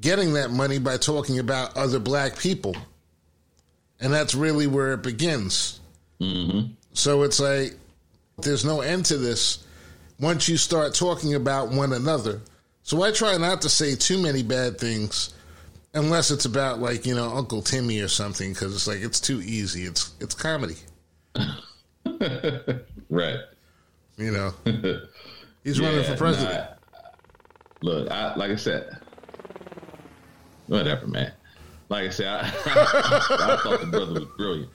getting 0.00 0.34
that 0.34 0.50
money 0.50 0.78
by 0.78 0.96
talking 0.96 1.38
about 1.38 1.76
other 1.76 1.98
black 1.98 2.38
people 2.38 2.76
and 4.00 4.12
that's 4.12 4.34
really 4.34 4.66
where 4.66 4.92
it 4.92 5.02
begins 5.02 5.80
mm-hmm. 6.20 6.72
so 6.92 7.22
it's 7.22 7.40
like 7.40 7.74
there's 8.38 8.64
no 8.64 8.80
end 8.80 9.04
to 9.04 9.16
this 9.16 9.64
once 10.18 10.48
you 10.48 10.56
start 10.56 10.94
talking 10.94 11.34
about 11.34 11.68
one 11.68 11.92
another 11.92 12.40
so 12.82 13.02
i 13.02 13.10
try 13.12 13.36
not 13.36 13.62
to 13.62 13.68
say 13.68 13.94
too 13.94 14.20
many 14.20 14.42
bad 14.42 14.78
things 14.78 15.34
unless 15.96 16.30
it's 16.30 16.44
about 16.44 16.78
like 16.78 17.04
you 17.04 17.14
know 17.14 17.34
uncle 17.34 17.62
timmy 17.62 18.00
or 18.00 18.08
something 18.08 18.52
because 18.52 18.74
it's 18.74 18.86
like 18.86 19.00
it's 19.00 19.20
too 19.20 19.40
easy 19.42 19.82
it's 19.82 20.14
it's 20.20 20.34
comedy 20.34 20.76
right 23.10 23.40
you 24.16 24.30
know, 24.30 24.54
he's 25.64 25.78
yeah, 25.78 25.88
running 25.88 26.04
for 26.04 26.16
president. 26.16 26.58
Nah, 26.58 26.98
look, 27.82 28.10
I, 28.10 28.34
like 28.34 28.50
I 28.50 28.56
said, 28.56 28.98
whatever, 30.68 31.06
man. 31.06 31.32
Like 31.88 32.06
I 32.06 32.10
said, 32.10 32.26
I, 32.26 32.40
I 32.66 33.60
thought 33.62 33.80
the 33.80 33.86
brother 33.90 34.12
was 34.14 34.24
brilliant. 34.36 34.70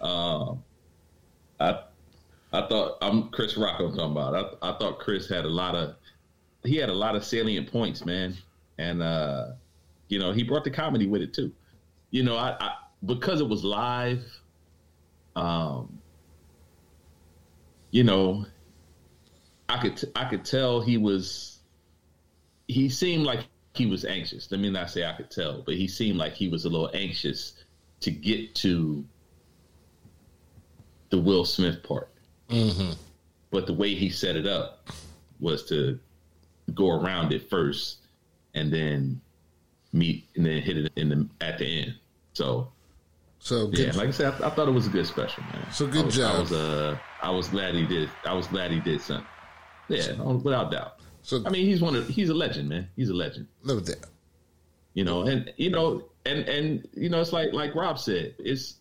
Um, 0.00 0.62
I 1.58 1.80
I 2.52 2.66
thought 2.68 2.98
I'm 3.02 3.30
Chris 3.30 3.56
Rock. 3.56 3.80
I'm 3.80 3.90
talking 3.90 4.12
about. 4.12 4.58
I, 4.62 4.70
I 4.70 4.78
thought 4.78 5.00
Chris 5.00 5.28
had 5.28 5.44
a 5.44 5.50
lot 5.50 5.74
of 5.74 5.96
he 6.64 6.76
had 6.76 6.88
a 6.88 6.94
lot 6.94 7.16
of 7.16 7.24
salient 7.24 7.70
points, 7.70 8.04
man, 8.04 8.36
and 8.78 9.02
uh, 9.02 9.48
you 10.08 10.18
know 10.18 10.32
he 10.32 10.42
brought 10.42 10.64
the 10.64 10.70
comedy 10.70 11.06
with 11.06 11.22
it 11.22 11.34
too. 11.34 11.52
You 12.10 12.22
know, 12.22 12.36
I, 12.36 12.56
I 12.60 12.72
because 13.04 13.40
it 13.40 13.48
was 13.48 13.64
live. 13.64 14.24
Um, 15.36 16.00
you 17.90 18.04
know, 18.04 18.46
I 19.68 19.78
could 19.78 19.96
t- 19.96 20.08
I 20.14 20.24
could 20.24 20.44
tell 20.44 20.80
he 20.80 20.96
was 20.96 21.58
he 22.66 22.88
seemed 22.88 23.24
like 23.24 23.40
he 23.74 23.86
was 23.86 24.04
anxious. 24.04 24.50
Let 24.50 24.60
me 24.60 24.70
not 24.70 24.90
say 24.90 25.04
I 25.04 25.12
could 25.12 25.30
tell, 25.30 25.62
but 25.62 25.74
he 25.74 25.88
seemed 25.88 26.18
like 26.18 26.34
he 26.34 26.48
was 26.48 26.64
a 26.64 26.68
little 26.68 26.90
anxious 26.94 27.54
to 28.00 28.10
get 28.10 28.54
to 28.56 29.04
the 31.10 31.18
Will 31.18 31.44
Smith 31.44 31.82
part. 31.82 32.10
Mm-hmm. 32.50 32.92
But 33.50 33.66
the 33.66 33.72
way 33.72 33.94
he 33.94 34.10
set 34.10 34.36
it 34.36 34.46
up 34.46 34.88
was 35.40 35.64
to 35.66 35.98
go 36.74 36.90
around 36.90 37.32
it 37.32 37.48
first 37.48 37.98
and 38.54 38.72
then 38.72 39.20
meet 39.92 40.28
and 40.36 40.44
then 40.44 40.60
hit 40.62 40.76
it 40.76 40.92
in 40.96 41.08
the 41.08 41.28
at 41.40 41.58
the 41.58 41.82
end. 41.82 41.94
So 42.32 42.68
so 43.38 43.70
yeah, 43.72 43.92
like 43.92 44.08
I 44.08 44.10
said, 44.10 44.34
I, 44.34 44.48
I, 44.48 44.50
thought 44.50 44.68
it 44.68 44.72
was 44.72 44.86
a 44.86 44.90
good 44.90 45.06
special, 45.06 45.42
man. 45.44 45.66
So 45.72 45.86
good 45.86 46.02
I 46.02 46.06
was, 46.06 46.16
job. 46.16 46.34
I 46.34 46.40
was 46.40 46.52
uh 46.52 46.98
I 47.22 47.30
was 47.30 47.48
glad 47.48 47.74
he 47.74 47.86
did. 47.86 48.10
I 48.24 48.34
was 48.34 48.46
glad 48.46 48.70
he 48.70 48.80
did 48.80 49.00
something. 49.00 49.26
Yeah, 49.88 50.20
without 50.20 50.70
doubt. 50.70 51.00
So 51.22 51.42
I 51.46 51.50
mean, 51.50 51.66
he's 51.66 51.80
one 51.80 51.94
of 51.94 52.08
he's 52.08 52.28
a 52.28 52.34
legend, 52.34 52.68
man. 52.68 52.88
He's 52.96 53.08
a 53.10 53.14
legend. 53.14 53.46
No 53.64 53.80
doubt. 53.80 54.06
You 54.94 55.04
know, 55.04 55.22
and 55.22 55.52
you 55.56 55.70
know, 55.70 56.04
and 56.26 56.48
and 56.48 56.88
you 56.94 57.08
know, 57.08 57.20
it's 57.20 57.32
like 57.32 57.52
like 57.52 57.74
Rob 57.74 57.98
said, 57.98 58.34
it's 58.38 58.74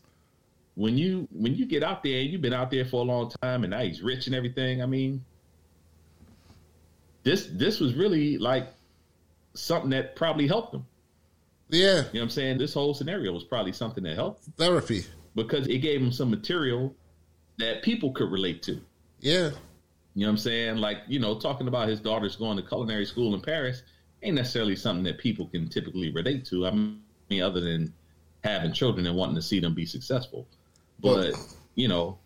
when 0.76 0.98
you 0.98 1.28
when 1.32 1.56
you 1.56 1.66
get 1.66 1.84
out 1.84 2.04
there, 2.04 2.20
you've 2.22 2.42
been 2.42 2.54
out 2.54 2.72
there 2.72 2.86
for 2.86 3.02
a 3.02 3.04
long 3.04 3.32
time, 3.42 3.64
and 3.64 3.72
now 3.72 3.82
he's 3.82 4.02
rich 4.02 4.28
and 4.28 4.36
everything. 4.36 4.82
I 4.82 4.86
mean, 4.86 5.24
this 7.24 7.48
this 7.52 7.80
was 7.80 7.94
really 7.94 8.38
like 8.38 8.68
something 9.54 9.92
that 9.92 10.16
probably 10.16 10.48
helped 10.48 10.74
him. 10.74 10.86
Yeah, 11.70 11.80
you 11.80 11.96
know 11.96 12.10
what 12.14 12.22
I'm 12.22 12.30
saying. 12.30 12.58
This 12.58 12.74
whole 12.74 12.94
scenario 12.94 13.32
was 13.34 13.44
probably 13.44 13.74
something 13.74 14.04
that 14.06 14.16
helped 14.16 14.46
therapy 14.58 15.06
because 15.36 15.68
it 15.68 15.80
gave 15.80 16.02
him 16.02 16.12
some 16.12 16.30
material 16.30 16.96
that 17.58 17.84
people 17.84 18.12
could 18.12 18.32
relate 18.32 18.64
to. 18.64 18.80
Yeah, 19.20 19.52
you 20.16 20.26
know 20.26 20.28
what 20.28 20.30
I'm 20.30 20.38
saying? 20.38 20.78
Like, 20.78 21.00
you 21.08 21.20
know, 21.20 21.38
talking 21.38 21.68
about 21.68 21.90
his 21.90 22.00
daughters 22.00 22.36
going 22.36 22.58
to 22.58 22.64
culinary 22.64 23.06
school 23.06 23.36
in 23.36 23.42
Paris 23.42 23.84
ain't 24.24 24.36
necessarily 24.36 24.76
something 24.76 25.04
that 25.04 25.18
people 25.18 25.48
can 25.48 25.68
typically 25.70 26.12
relate 26.12 26.46
to. 26.46 26.66
I 26.66 26.72
mean, 26.72 27.42
other 27.42 27.62
than 27.62 27.94
having 28.44 28.74
children 28.74 29.06
and 29.06 29.16
wanting 29.16 29.36
to 29.36 29.42
see 29.42 29.60
them 29.60 29.74
be 29.74 29.86
successful. 29.86 30.48
But, 31.00 31.34
well, 31.34 31.48
you 31.76 31.88
know, 31.88 32.18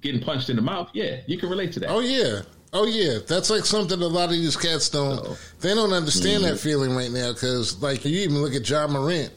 getting 0.00 0.20
punched 0.20 0.50
in 0.50 0.56
the 0.56 0.62
mouth, 0.62 0.90
yeah, 0.92 1.20
you 1.26 1.38
can 1.38 1.48
relate 1.48 1.72
to 1.72 1.80
that. 1.80 1.90
Oh, 1.90 2.00
yeah. 2.00 2.42
Oh 2.76 2.86
yeah, 2.86 3.18
that's 3.24 3.50
like 3.50 3.64
something 3.64 4.02
a 4.02 4.06
lot 4.06 4.24
of 4.24 4.30
these 4.32 4.56
cats 4.56 4.88
don't. 4.88 5.18
Uh-oh. 5.20 5.38
They 5.60 5.74
don't 5.76 5.92
understand 5.92 6.42
mm-hmm. 6.42 6.54
that 6.54 6.58
feeling 6.58 6.96
right 6.96 7.10
now 7.10 7.32
because, 7.32 7.80
like, 7.80 8.04
you 8.04 8.18
even 8.18 8.42
look 8.42 8.52
at 8.52 8.68
Ja 8.68 8.88
Morant. 8.88 9.32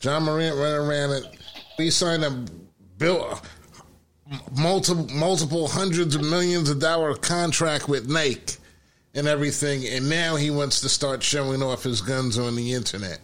Ja 0.00 0.18
Morant 0.18 0.56
running 0.56 0.88
around. 0.88 1.12
At, 1.12 1.36
he 1.76 1.88
signed 1.90 2.24
a 2.24 2.44
bill, 2.98 3.40
multiple 4.58 5.06
multiple 5.14 5.68
hundreds 5.68 6.16
of 6.16 6.22
millions 6.22 6.68
of 6.68 6.80
dollar 6.80 7.14
contract 7.14 7.88
with 7.88 8.08
Nike 8.08 8.56
and 9.14 9.28
everything, 9.28 9.86
and 9.86 10.10
now 10.10 10.34
he 10.34 10.50
wants 10.50 10.80
to 10.80 10.88
start 10.88 11.22
showing 11.22 11.62
off 11.62 11.84
his 11.84 12.00
guns 12.00 12.38
on 12.38 12.56
the 12.56 12.72
internet. 12.72 13.20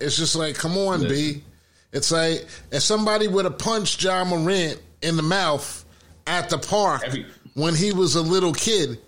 It's 0.00 0.18
just 0.18 0.36
like, 0.36 0.54
come 0.54 0.76
on, 0.76 1.00
Listen. 1.00 1.08
B. 1.08 1.44
It's 1.92 2.10
like 2.10 2.46
if 2.70 2.82
somebody 2.82 3.26
would 3.26 3.46
have 3.46 3.58
punched 3.58 4.00
John 4.00 4.28
Morant 4.28 4.82
in 5.00 5.16
the 5.16 5.22
mouth 5.22 5.84
at 6.26 6.50
the 6.50 6.58
park 6.58 7.02
Every- 7.06 7.26
when 7.54 7.74
he 7.74 7.92
was 7.92 8.14
a 8.14 8.22
little 8.22 8.52
kid, 8.52 8.98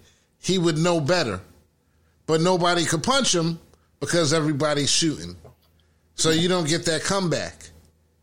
he 0.41 0.59
would 0.59 0.79
know 0.79 1.01
better. 1.01 1.41
But 2.27 2.41
nobody 2.41 2.85
could 2.85 3.03
punch 3.03 3.35
him 3.35 3.59
because 4.01 4.33
everybody's 4.33 4.91
shooting. 4.91 5.37
So 6.15 6.31
you 6.31 6.49
don't 6.49 6.69
get 6.69 6.87
that 6.87 7.03
comeback. 7.03 7.71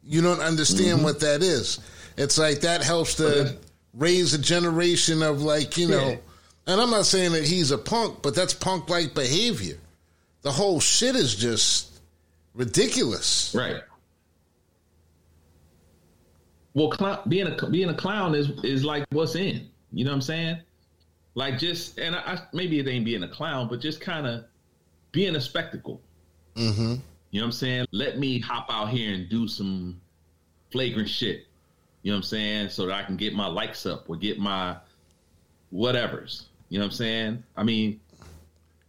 You 0.04 0.22
don't 0.22 0.40
understand 0.40 0.98
mm-hmm. 0.98 1.04
what 1.04 1.20
that 1.20 1.44
is. 1.44 1.80
It's 2.18 2.38
like 2.38 2.62
that 2.62 2.84
helps 2.84 3.16
to 3.16 3.58
raise 3.94 4.34
a 4.34 4.40
generation 4.40 5.22
of 5.22 5.42
like, 5.42 5.78
you 5.78 5.88
know, 5.88 6.18
and 6.68 6.82
I'm 6.82 6.92
not 6.92 7.06
saying 7.06 7.34
that 7.34 7.46
he's 7.46 7.72
a 7.72 7.78
punk, 7.78 8.22
but 8.22 8.36
that's 8.36 8.54
punk 8.54 8.90
like 8.90 9.14
behavior. 9.14 9.78
The 10.42 10.52
whole 10.52 10.80
shit 10.80 11.16
is 11.16 11.36
just 11.36 12.02
ridiculous. 12.54 13.54
Right. 13.56 13.82
Well, 16.74 16.90
clown, 16.90 17.20
being 17.28 17.48
a 17.48 17.70
being 17.70 17.90
a 17.90 17.94
clown 17.94 18.34
is 18.34 18.50
is 18.64 18.86
like 18.86 19.06
what's 19.12 19.36
in. 19.36 19.68
You 19.94 20.06
know 20.06 20.12
what 20.12 20.16
I'm 20.16 20.22
saying? 20.22 20.58
Like 21.36 21.58
just 21.60 21.98
and 22.00 22.16
I, 22.16 22.40
maybe 22.54 22.80
it 22.80 22.88
ain't 22.88 23.06
being 23.06 23.24
a 23.24 23.28
clown, 23.28 23.68
but 23.70 23.80
just 23.80 24.02
kind 24.02 24.28
of 24.28 24.46
being 25.12 25.36
a 25.36 25.42
spectacle. 25.42 26.02
Mm-hmm. 26.56 26.96
You 27.32 27.40
know 27.40 27.46
what 27.46 27.48
I'm 27.48 27.52
saying? 27.52 27.86
Let 27.92 28.20
me 28.20 28.40
hop 28.40 28.68
out 28.70 28.90
here 28.90 29.14
and 29.14 29.30
do 29.30 29.48
some 29.48 30.02
flagrant 30.72 31.10
shit. 31.10 31.48
You 32.04 32.12
know 32.12 32.16
what 32.16 32.20
I'm 32.20 32.24
saying? 32.24 32.70
So 32.70 32.88
that 32.88 32.94
I 32.94 33.04
can 33.04 33.16
get 33.16 33.34
my 33.34 33.48
likes 33.48 33.86
up 33.86 34.10
or 34.10 34.16
get 34.18 34.40
my 34.40 34.76
whatevers. 35.74 36.46
You 36.70 36.80
know 36.80 36.86
what 36.86 36.92
I'm 36.92 36.98
saying? 36.98 37.44
I 37.56 37.64
mean, 37.64 38.00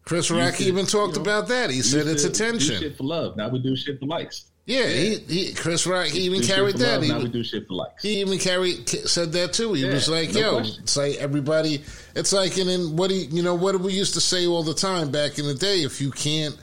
Chris 0.04 0.30
Rock 0.30 0.60
even 0.60 0.86
talked 0.86 1.16
you 1.16 1.22
know, 1.22 1.30
about 1.30 1.48
that. 1.48 1.70
He 1.70 1.82
said 1.82 2.06
it's 2.06 2.24
attention. 2.24 2.80
Do 2.80 2.88
shit 2.88 2.96
for 2.96 3.04
love. 3.04 3.36
Now 3.36 3.48
we 3.48 3.60
do 3.60 3.76
shit 3.76 4.00
for 4.00 4.06
likes. 4.06 4.46
Yeah. 4.64 4.86
He, 4.86 5.16
he, 5.18 5.54
Chris 5.54 5.86
Rock. 5.86 6.06
He 6.06 6.20
even 6.20 6.42
carried 6.42 6.76
that. 6.76 6.94
Love, 6.94 7.02
he, 7.02 7.08
now 7.08 7.18
we 7.20 7.28
do 7.28 7.42
shit 7.42 7.66
for 7.66 7.74
likes. 7.74 8.02
He 8.02 8.20
even 8.20 8.38
carried 8.38 8.88
said 8.88 9.32
that 9.32 9.52
too. 9.52 9.72
He 9.74 9.84
yeah, 9.84 9.92
was 9.92 10.08
like, 10.08 10.32
no 10.34 10.40
"Yo, 10.40 10.54
question. 10.56 10.82
it's 10.82 10.96
like 10.96 11.16
everybody. 11.16 11.82
It's 12.14 12.32
like 12.32 12.56
and 12.58 12.68
then 12.68 12.96
what 12.96 13.10
do 13.10 13.16
you 13.16 13.42
know, 13.42 13.54
what 13.54 13.78
we 13.80 13.92
used 13.92 14.14
to 14.14 14.20
say 14.20 14.46
all 14.46 14.62
the 14.62 14.74
time 14.74 15.10
back 15.10 15.38
in 15.38 15.46
the 15.46 15.54
day. 15.54 15.82
If 15.82 16.00
you 16.00 16.10
can't, 16.12 16.56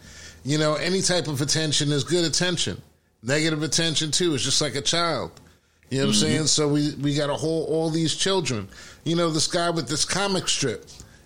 you 0.45 0.57
know, 0.57 0.75
any 0.75 1.01
type 1.01 1.27
of 1.27 1.41
attention 1.41 1.91
is 1.91 2.03
good 2.03 2.23
attention. 2.23 2.81
Negative 3.21 3.61
attention 3.63 4.11
too 4.11 4.33
is 4.33 4.43
just 4.43 4.61
like 4.61 4.75
a 4.75 4.81
child. 4.81 5.31
You 5.89 5.99
know 5.99 6.07
what 6.07 6.15
mm-hmm. 6.15 6.25
I'm 6.25 6.29
saying? 6.29 6.47
So 6.47 6.67
we 6.69 6.93
we 7.01 7.15
got 7.15 7.29
a 7.29 7.35
whole 7.35 7.65
all 7.65 7.89
these 7.89 8.15
children. 8.15 8.69
You 9.03 9.15
know, 9.17 9.29
this 9.29 9.47
guy 9.47 9.69
with 9.71 9.89
this 9.89 10.05
comic 10.05 10.47
strip 10.47 10.85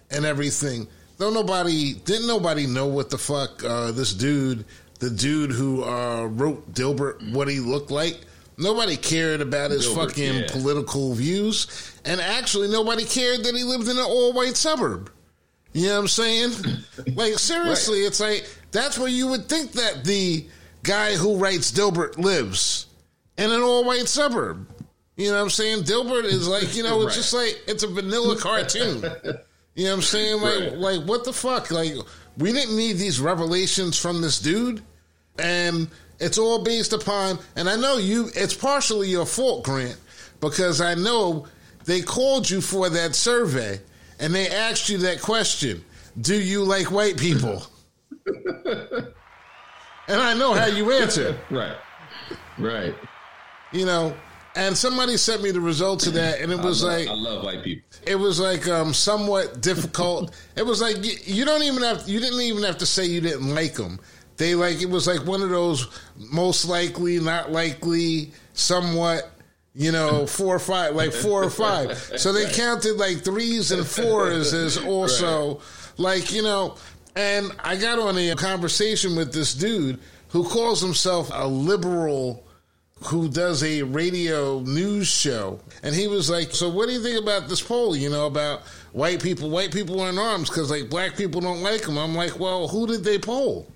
and 0.10 0.26
everything. 0.26 0.88
Though 1.18 1.32
nobody 1.32 1.94
didn't 1.94 2.28
nobody 2.28 2.66
know 2.66 2.88
what 2.88 3.12
the 3.12 3.18
fuck 3.18 3.64
uh, 3.64 3.92
this 3.92 4.14
dude, 4.14 4.66
the 5.04 5.10
dude 5.10 5.52
who 5.52 5.84
uh, 5.84 6.26
wrote 6.28 6.74
Dilbert, 6.74 7.34
what 7.34 7.50
he 7.50 7.60
looked 7.60 7.92
like. 7.92 8.22
Nobody 8.58 8.96
cared 8.96 9.42
about 9.42 9.72
his 9.72 9.86
Dilbert, 9.86 9.96
fucking 9.96 10.36
yeah. 10.36 10.48
political 10.50 11.14
views, 11.14 12.00
and 12.06 12.22
actually 12.22 12.70
nobody 12.70 13.04
cared 13.04 13.44
that 13.44 13.54
he 13.54 13.64
lived 13.64 13.90
in 13.90 13.98
an 13.98 14.06
all 14.06 14.32
white 14.32 14.56
suburb. 14.56 15.12
You 15.74 15.88
know 15.88 15.96
what 15.96 16.00
I'm 16.02 16.08
saying? 16.08 16.52
like 17.16 17.38
seriously, 17.38 18.02
right. 18.02 18.08
it's 18.08 18.20
like 18.22 18.50
that's 18.72 18.98
where 18.98 19.10
you 19.10 19.28
would 19.28 19.50
think 19.50 19.74
that 19.74 20.06
the 20.06 20.48
guy 20.84 21.16
who 21.16 21.36
writes 21.36 21.72
Dilbert 21.72 22.18
lives 22.18 22.86
in 23.38 23.52
an 23.52 23.62
all 23.62 23.84
white 23.84 24.08
suburb. 24.08 24.70
You 25.18 25.32
know 25.32 25.38
what 25.38 25.44
I'm 25.44 25.50
saying? 25.50 25.84
Dilbert 25.84 26.26
is 26.26 26.48
like, 26.48 26.76
you 26.76 26.84
know, 26.84 27.02
it's 27.02 27.08
right. 27.08 27.16
just 27.16 27.34
like 27.34 27.62
it's 27.68 27.84
a 27.84 27.88
vanilla 27.88 28.38
cartoon. 28.38 28.98
you 29.76 29.86
know 29.86 29.90
what 29.90 29.96
I'm 29.96 30.02
saying? 30.02 30.42
Like 30.42 30.60
right. 30.60 30.78
like 30.78 31.02
what 31.02 31.26
the 31.26 31.34
fuck? 31.34 31.72
Like 31.72 31.94
we 32.38 32.54
didn't 32.54 32.78
need 32.78 32.94
these 32.94 33.20
revelations 33.20 33.98
from 33.98 34.22
this 34.22 34.40
dude. 34.40 34.82
And 35.38 35.88
it's 36.20 36.38
all 36.38 36.64
based 36.64 36.94
upon 36.94 37.40
and 37.56 37.70
I 37.70 37.76
know 37.76 37.98
you 37.98 38.30
it's 38.36 38.54
partially 38.54 39.10
your 39.10 39.26
fault, 39.26 39.64
Grant, 39.64 40.00
because 40.40 40.80
I 40.82 40.96
know 40.96 41.48
they 41.86 42.02
called 42.02 42.50
you 42.50 42.62
for 42.62 42.90
that 42.90 43.16
survey 43.16 43.80
and 44.20 44.34
they 44.34 44.48
asked 44.48 44.90
you 44.90 44.98
that 45.00 45.22
question. 45.22 45.84
Do 46.22 46.36
you 46.40 46.64
like 46.64 46.92
white 46.92 47.18
people? 47.18 47.64
and 48.26 49.12
I 50.08 50.34
know 50.36 50.54
how 50.54 50.68
you 50.68 50.92
answer. 50.92 51.38
right. 51.50 51.78
Right 52.60 52.96
you 53.74 53.86
know, 53.86 54.16
and 54.56 54.78
somebody 54.78 55.18
sent 55.18 55.42
me 55.42 55.52
the 55.52 55.60
results 55.60 56.06
of 56.08 56.14
that, 56.14 56.40
and 56.40 56.52
it 56.52 56.60
was 56.60 56.84
I 56.84 56.88
love, 56.88 57.00
like 57.00 57.10
I 57.10 57.14
love 57.14 57.44
white 57.44 57.64
people. 57.64 57.84
It 58.06 58.16
was 58.16 58.40
like 58.40 58.68
um, 58.68 58.94
somewhat 58.94 59.62
difficult. 59.62 60.40
it 60.56 60.66
was 60.66 60.80
like 60.80 61.04
you, 61.04 61.14
you, 61.26 61.44
don't 61.44 61.64
even 61.64 61.82
have 61.82 62.08
you 62.08 62.20
didn't 62.20 62.40
even 62.40 62.64
have 62.64 62.78
to 62.78 62.86
say 62.86 63.06
you 63.06 63.20
didn't 63.20 63.54
like 63.54 63.74
them. 63.74 64.00
They 64.38 64.56
like 64.56 64.82
it 64.82 64.90
was 64.90 65.08
like 65.08 65.26
one 65.26 65.42
of 65.42 65.50
those 65.50 65.88
most 66.32 66.66
likely, 66.66 67.20
not 67.20 67.52
likely, 67.52 68.32
somewhat. 68.54 69.30
You 69.76 69.92
know, 69.92 70.28
four 70.28 70.56
or 70.56 70.60
five, 70.60 70.96
like 70.96 71.12
four 71.12 71.44
or 71.44 71.50
five. 71.50 71.98
So 72.20 72.32
they 72.32 72.44
right. 72.44 72.54
counted 72.54 72.98
like 72.98 73.24
threes 73.24 73.72
and 73.72 73.84
fours 73.88 74.54
as 74.54 74.78
also 74.78 75.56
right. 75.56 75.60
like 75.98 76.32
you 76.32 76.44
know. 76.44 76.76
And 77.16 77.52
I 77.64 77.76
got 77.76 77.98
on 77.98 78.18
a 78.18 78.36
conversation 78.36 79.16
with 79.16 79.34
this 79.34 79.54
dude 79.54 80.00
who 80.30 80.44
calls 80.48 80.82
himself 80.82 81.32
a 81.34 81.48
liberal 81.48 82.44
who 83.06 83.28
does 83.28 83.64
a 83.64 83.84
radio 83.84 84.62
news 84.62 85.08
show. 85.08 85.60
And 85.84 85.94
he 85.94 86.08
was 86.08 86.30
like, 86.30 86.52
So, 86.52 86.70
what 86.70 86.88
do 86.88 86.94
you 86.94 87.02
think 87.02 87.22
about 87.22 87.48
this 87.48 87.62
poll, 87.62 87.96
you 87.96 88.10
know, 88.10 88.26
about 88.26 88.62
white 88.94 89.22
people? 89.22 89.50
White 89.50 89.72
people 89.72 90.00
are 90.02 90.10
in 90.10 90.18
arms 90.18 90.50
because, 90.50 90.72
like, 90.72 90.90
black 90.90 91.16
people 91.18 91.42
don't 91.42 91.62
like 91.62 91.82
them. 91.82 91.98
I'm 91.98 92.16
like, 92.16 92.40
Well, 92.40 92.68
who 92.68 92.88
did 92.88 93.04
they 93.04 93.20
poll? 93.20 93.68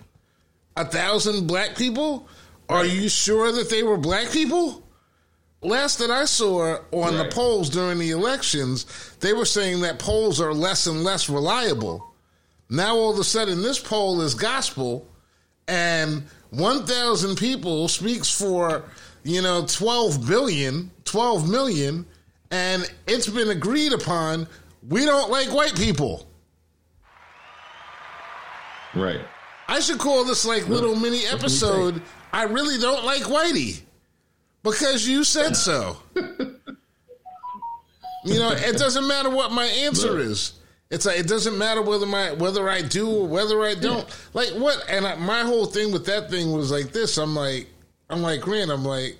A 0.77 0.85
thousand 0.85 1.47
black 1.47 1.75
people? 1.75 2.27
Are 2.69 2.85
you 2.85 3.09
sure 3.09 3.51
that 3.51 3.69
they 3.69 3.83
were 3.83 3.97
black 3.97 4.31
people? 4.31 4.83
Last 5.61 5.99
that 5.99 6.11
I 6.11 6.25
saw 6.25 6.77
on 6.91 7.15
right. 7.15 7.23
the 7.23 7.31
polls 7.33 7.69
during 7.69 7.97
the 7.97 8.11
elections, 8.11 8.85
they 9.19 9.33
were 9.33 9.45
saying 9.45 9.81
that 9.81 9.99
polls 9.99 10.39
are 10.39 10.53
less 10.53 10.85
and 10.87 11.03
less 11.03 11.29
reliable. 11.29 12.13
Now, 12.69 12.95
all 12.95 13.11
of 13.11 13.19
a 13.19 13.23
sudden, 13.23 13.61
this 13.61 13.79
poll 13.79 14.21
is 14.21 14.33
gospel, 14.35 15.07
and 15.67 16.23
1,000 16.51 17.37
people 17.37 17.87
speaks 17.87 18.29
for 18.29 18.83
you 19.27 19.41
know, 19.41 19.65
12 19.67 20.25
billion, 20.25 20.89
12 21.03 21.49
million, 21.49 22.05
and 22.49 22.89
it's 23.07 23.27
been 23.27 23.49
agreed 23.49 23.91
upon 23.91 24.47
we 24.87 25.05
don't 25.05 25.29
like 25.29 25.53
white 25.53 25.75
people. 25.75 26.25
Right. 28.95 29.19
I 29.67 29.79
should 29.79 29.99
call 29.99 30.23
this 30.23 30.45
like 30.45 30.67
little 30.67 30.95
mini 30.95 31.25
episode. 31.25 32.01
I 32.31 32.43
really 32.43 32.79
don't 32.79 33.03
like 33.05 33.23
Whitey 33.23 33.81
because 34.63 35.07
you 35.07 35.23
said 35.23 35.55
so. 35.55 35.97
you 36.15 36.59
know, 38.25 38.51
it 38.51 38.77
doesn't 38.77 39.07
matter 39.07 39.29
what 39.29 39.51
my 39.51 39.65
answer 39.65 40.19
is. 40.19 40.53
It's 40.89 41.05
like 41.05 41.19
it 41.19 41.27
doesn't 41.27 41.57
matter 41.57 41.81
whether 41.81 42.05
my 42.05 42.31
whether 42.31 42.69
I 42.69 42.81
do 42.81 43.09
or 43.09 43.27
whether 43.27 43.61
I 43.63 43.75
don't. 43.75 44.07
Like 44.33 44.49
what? 44.51 44.85
And 44.89 45.05
I, 45.05 45.15
my 45.15 45.41
whole 45.41 45.65
thing 45.65 45.91
with 45.91 46.05
that 46.05 46.29
thing 46.29 46.53
was 46.53 46.71
like 46.71 46.93
this. 46.93 47.17
I'm 47.17 47.35
like, 47.35 47.67
I'm 48.09 48.21
like 48.21 48.39
Grant. 48.39 48.71
I'm 48.71 48.85
like, 48.85 49.17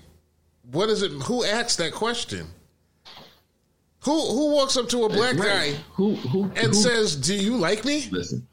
what 0.72 0.88
is 0.88 1.02
it? 1.02 1.12
Who 1.12 1.44
asked 1.44 1.76
that 1.78 1.92
question? 1.92 2.46
Who 4.04 4.18
who 4.18 4.54
walks 4.54 4.78
up 4.78 4.88
to 4.90 5.04
a 5.04 5.08
black 5.10 5.36
right. 5.36 5.48
guy 5.48 5.72
who, 5.92 6.14
who 6.14 6.44
and 6.44 6.68
who, 6.68 6.72
says, 6.72 7.14
"Do 7.14 7.34
you 7.34 7.56
like 7.56 7.84
me?" 7.84 8.08
Listen. 8.10 8.47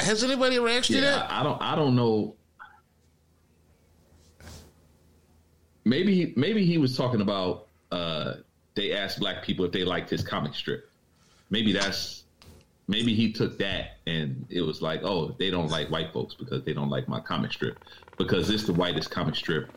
Has 0.00 0.24
anybody 0.24 0.56
ever 0.56 0.68
asked 0.68 0.90
yeah, 0.90 0.96
you 0.96 1.02
that? 1.02 1.30
I 1.30 1.42
don't. 1.42 1.60
I 1.62 1.74
don't 1.76 1.94
know. 1.94 2.34
Maybe 5.84 6.32
maybe 6.36 6.64
he 6.64 6.78
was 6.78 6.96
talking 6.96 7.20
about. 7.20 7.68
Uh, 7.90 8.34
they 8.74 8.92
asked 8.92 9.18
black 9.18 9.42
people 9.42 9.64
if 9.64 9.72
they 9.72 9.84
liked 9.84 10.10
his 10.10 10.22
comic 10.22 10.54
strip. 10.54 10.90
Maybe 11.50 11.72
that's 11.72 12.24
maybe 12.86 13.14
he 13.14 13.32
took 13.32 13.58
that 13.58 13.98
and 14.06 14.46
it 14.48 14.62
was 14.62 14.82
like, 14.82 15.02
oh, 15.02 15.34
they 15.38 15.50
don't 15.50 15.70
like 15.70 15.90
white 15.90 16.12
folks 16.12 16.34
because 16.34 16.64
they 16.64 16.72
don't 16.72 16.90
like 16.90 17.06
my 17.06 17.20
comic 17.20 17.52
strip 17.52 17.78
because 18.16 18.50
it's 18.50 18.64
the 18.64 18.72
whitest 18.72 19.10
comic 19.10 19.34
strip 19.34 19.70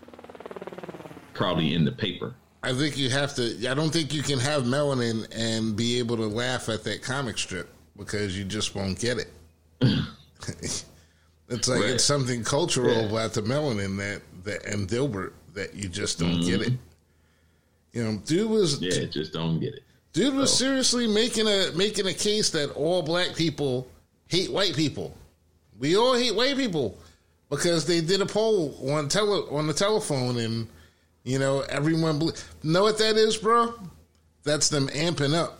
probably 1.33 1.73
in 1.73 1.85
the 1.85 1.91
paper. 1.91 2.33
I 2.63 2.73
think 2.73 2.97
you 2.97 3.09
have 3.09 3.33
to. 3.35 3.69
I 3.69 3.73
don't 3.73 3.91
think 3.91 4.13
you 4.13 4.21
can 4.21 4.39
have 4.39 4.63
melanin 4.63 5.27
and 5.35 5.75
be 5.75 5.99
able 5.99 6.17
to 6.17 6.27
laugh 6.27 6.69
at 6.69 6.83
that 6.83 7.01
comic 7.01 7.37
strip 7.37 7.69
because 7.97 8.37
you 8.37 8.43
just 8.43 8.75
won't 8.75 8.99
get 8.99 9.17
it. 9.17 9.29
it's 11.49 11.67
like 11.67 11.81
right. 11.81 11.89
it's 11.91 12.03
something 12.03 12.43
cultural 12.43 12.93
yeah. 12.93 13.09
about 13.09 13.33
the 13.33 13.41
melanin 13.41 13.97
that, 13.97 14.21
that 14.43 14.65
and 14.65 14.87
Dilbert 14.87 15.33
that 15.53 15.73
you 15.75 15.89
just 15.89 16.19
don't 16.19 16.31
mm-hmm. 16.31 16.49
get 16.49 16.61
it. 16.61 16.73
You 17.93 18.03
know, 18.03 18.17
dude 18.25 18.49
was 18.49 18.81
yeah, 18.81 19.05
just 19.05 19.33
don't 19.33 19.59
get 19.59 19.73
it. 19.73 19.83
Dude 20.13 20.35
was 20.35 20.51
so. 20.51 20.65
seriously 20.65 21.07
making 21.07 21.47
a 21.47 21.71
making 21.75 22.07
a 22.07 22.13
case 22.13 22.49
that 22.51 22.71
all 22.71 23.01
black 23.01 23.35
people 23.35 23.87
hate 24.27 24.51
white 24.51 24.75
people. 24.75 25.15
We 25.79 25.97
all 25.97 26.15
hate 26.15 26.35
white 26.35 26.55
people. 26.55 26.97
because 27.51 27.85
they 27.85 27.99
did 27.99 28.21
a 28.21 28.25
poll 28.25 28.91
on 28.91 29.09
tele 29.09 29.45
on 29.51 29.67
the 29.67 29.73
telephone, 29.73 30.37
and 30.37 30.67
you 31.23 31.37
know 31.37 31.61
everyone 31.69 32.17
ble- 32.17 32.33
know 32.63 32.83
what 32.83 32.97
that 32.97 33.17
is, 33.17 33.37
bro. 33.37 33.73
That's 34.43 34.69
them 34.69 34.87
amping 34.87 35.35
up. 35.35 35.59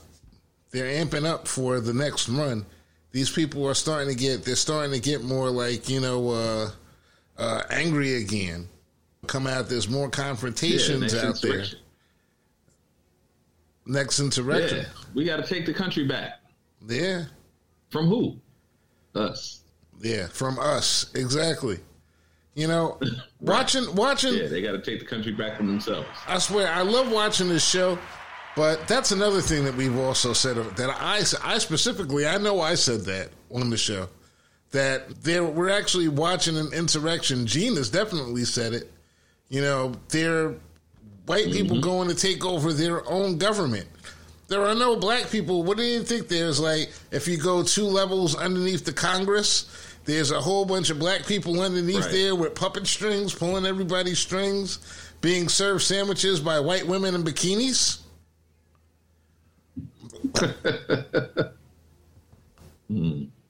They're 0.72 1.06
amping 1.06 1.26
up 1.26 1.48
for 1.48 1.80
the 1.80 1.94
next 1.94 2.30
run. 2.30 2.66
These 3.12 3.30
people 3.32 3.68
are 3.68 3.74
starting 3.74 4.10
to 4.10 4.16
get. 4.16 4.44
They're 4.46 4.56
starting 4.56 4.94
to 4.94 5.00
get 5.00 5.24
more 5.24 5.50
like 5.50 5.90
you 5.90 6.00
know 6.00 6.30
uh, 6.30 6.72
uh, 7.38 7.64
angry 7.70 8.16
again. 8.16 8.68
Come 9.28 9.48
out. 9.48 9.70
There's 9.70 9.90
more 9.90 10.10
confrontations 10.10 11.14
Yeah, 11.14 11.28
out 11.30 11.42
there. 11.42 11.66
Next 13.86 14.20
insurrection. 14.20 14.80
Yeah, 14.80 14.86
we 15.14 15.26
got 15.26 15.38
to 15.38 15.44
take 15.44 15.66
the 15.66 15.74
country 15.74 16.06
back. 16.06 16.40
Yeah. 16.88 17.26
From 17.90 18.08
who? 18.08 18.38
Us. 19.16 19.62
Yeah, 20.02 20.28
from 20.28 20.58
us 20.60 21.12
exactly. 21.14 21.80
You 22.56 22.68
know, 22.68 23.00
watching 23.42 23.94
watching. 23.96 24.34
Yeah, 24.34 24.48
they 24.48 24.62
got 24.62 24.72
to 24.72 24.82
take 24.82 25.00
the 25.00 25.06
country 25.06 25.32
back 25.32 25.58
from 25.58 25.68
themselves. 25.68 26.08
I 26.28 26.38
swear, 26.40 26.72
I 26.72 26.82
love 26.82 27.12
watching 27.12 27.50
this 27.50 27.68
show, 27.68 28.00
but 28.56 28.88
that's 28.88 29.12
another 29.12 29.42
thing 29.42 29.66
that 29.66 29.76
we've 29.76 29.98
also 29.98 30.34
said 30.34 30.58
that 30.58 30.90
I 30.90 31.22
I 31.44 31.58
specifically 31.58 32.28
I 32.28 32.38
know 32.38 32.62
I 32.62 32.76
said 32.76 33.02
that 33.02 33.30
on 33.54 33.70
the 33.70 33.78
show 33.78 34.08
that 34.72 35.24
there 35.24 35.44
we're 35.44 35.70
actually 35.70 36.08
watching 36.08 36.58
an 36.58 36.74
insurrection. 36.74 37.46
Gene 37.46 37.76
has 37.76 37.90
definitely 37.90 38.46
said 38.46 38.74
it. 38.74 38.92
You 39.50 39.62
know, 39.62 39.94
they're 40.10 40.56
white 41.26 41.52
people 41.52 41.78
mm-hmm. 41.78 41.84
going 41.84 42.08
to 42.08 42.16
take 42.16 42.46
over 42.46 42.74
their 42.74 43.08
own 43.10 43.38
government. 43.38 43.88
There 44.48 44.66
are 44.66 44.76
no 44.76 44.98
black 44.98 45.30
people. 45.30 45.64
What 45.64 45.78
do 45.78 45.84
you 45.84 46.04
think? 46.04 46.28
There's 46.28 46.60
like 46.60 46.92
if 47.12 47.28
you 47.28 47.38
go 47.38 47.64
two 47.64 47.86
levels 47.86 48.36
underneath 48.36 48.86
the 48.86 48.94
Congress, 48.94 49.96
there's 50.06 50.32
a 50.32 50.42
whole 50.42 50.66
bunch 50.66 50.90
of 50.90 51.00
black 51.00 51.26
people 51.26 51.62
underneath 51.62 52.06
Right. 52.06 52.12
there 52.12 52.36
with 52.36 52.56
puppet 52.56 52.88
strings, 52.88 53.34
pulling 53.34 53.66
everybody's 53.66 54.20
strings, 54.20 54.80
being 55.22 55.48
served 55.48 55.84
sandwiches 55.84 56.40
by 56.40 56.60
white 56.60 56.88
women 56.88 57.16
in 57.16 57.24
bikinis. 57.24 58.01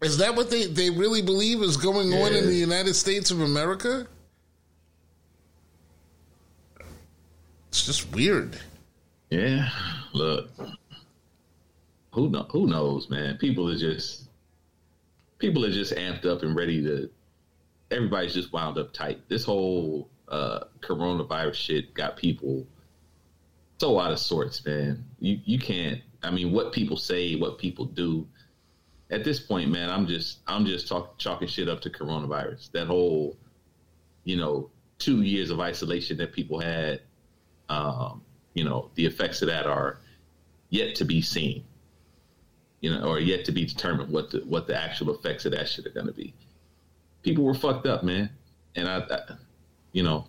Is 0.01 0.17
that 0.17 0.35
what 0.35 0.49
they, 0.49 0.65
they 0.65 0.89
really 0.89 1.21
believe 1.21 1.61
is 1.61 1.77
going 1.77 2.13
on 2.13 2.33
in 2.33 2.47
the 2.47 2.55
United 2.55 2.95
States 2.95 3.31
of 3.31 3.41
America? 3.41 4.07
It's 7.69 7.85
just 7.85 8.11
weird. 8.13 8.57
Yeah, 9.29 9.69
look, 10.13 10.49
who 12.11 12.29
know, 12.29 12.45
who 12.49 12.67
knows, 12.67 13.09
man? 13.09 13.37
People 13.37 13.69
are 13.69 13.77
just 13.77 14.25
people 15.39 15.65
are 15.65 15.71
just 15.71 15.93
amped 15.95 16.25
up 16.25 16.43
and 16.43 16.55
ready 16.55 16.81
to. 16.83 17.09
Everybody's 17.89 18.33
just 18.33 18.51
wound 18.53 18.77
up 18.77 18.93
tight. 18.93 19.21
This 19.27 19.43
whole 19.43 20.09
uh, 20.27 20.61
coronavirus 20.81 21.53
shit 21.53 21.93
got 21.93 22.17
people 22.17 22.65
so 23.79 23.99
out 23.99 24.11
of 24.11 24.19
sorts, 24.19 24.63
man. 24.65 25.03
You 25.19 25.39
you 25.45 25.59
can't. 25.59 26.01
I 26.23 26.31
mean, 26.31 26.51
what 26.51 26.71
people 26.71 26.97
say, 26.97 27.35
what 27.35 27.57
people 27.57 27.85
do. 27.85 28.27
At 29.09 29.23
this 29.25 29.39
point, 29.39 29.69
man, 29.69 29.89
I'm 29.89 30.07
just 30.07 30.39
I'm 30.47 30.65
just 30.65 30.87
talk, 30.87 31.17
chalking 31.17 31.47
shit 31.47 31.67
up 31.67 31.81
to 31.81 31.89
coronavirus. 31.89 32.71
That 32.71 32.87
whole, 32.87 33.37
you 34.23 34.37
know, 34.37 34.69
two 34.99 35.23
years 35.23 35.49
of 35.49 35.59
isolation 35.59 36.17
that 36.17 36.31
people 36.31 36.59
had 36.59 37.01
um, 37.71 38.21
you 38.53 38.65
know, 38.65 38.91
the 38.95 39.05
effects 39.05 39.41
of 39.41 39.47
that 39.47 39.65
are 39.65 39.99
yet 40.69 40.93
to 40.95 41.05
be 41.05 41.21
seen, 41.21 41.63
you 42.81 42.91
know, 42.91 43.03
or 43.03 43.19
yet 43.19 43.45
to 43.45 43.51
be 43.51 43.65
determined 43.65 44.11
what 44.11 44.29
the 44.29 44.39
what 44.39 44.67
the 44.67 44.77
actual 44.77 45.15
effects 45.15 45.45
of 45.45 45.53
that 45.53 45.69
shit 45.69 45.85
are 45.85 45.91
going 45.91 46.07
to 46.07 46.13
be. 46.13 46.33
People 47.23 47.45
were 47.45 47.53
fucked 47.53 47.87
up, 47.87 48.03
man, 48.03 48.29
and 48.75 48.89
I, 48.89 48.97
I 49.09 49.19
you 49.93 50.03
know, 50.03 50.27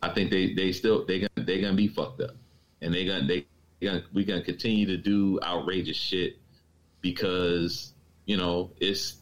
I 0.00 0.10
think 0.10 0.30
they 0.30 0.54
they 0.54 0.70
still 0.70 1.04
they 1.04 1.20
gonna 1.20 1.46
they 1.46 1.60
gonna 1.60 1.74
be 1.74 1.88
fucked 1.88 2.20
up, 2.20 2.36
and 2.80 2.94
they 2.94 3.04
gonna 3.04 3.26
they 3.26 3.46
gonna 3.82 4.04
we 4.12 4.24
gonna 4.24 4.42
continue 4.42 4.86
to 4.86 4.96
do 4.96 5.38
outrageous 5.42 5.96
shit 5.96 6.36
because 7.00 7.92
you 8.26 8.36
know 8.36 8.70
it's 8.80 9.16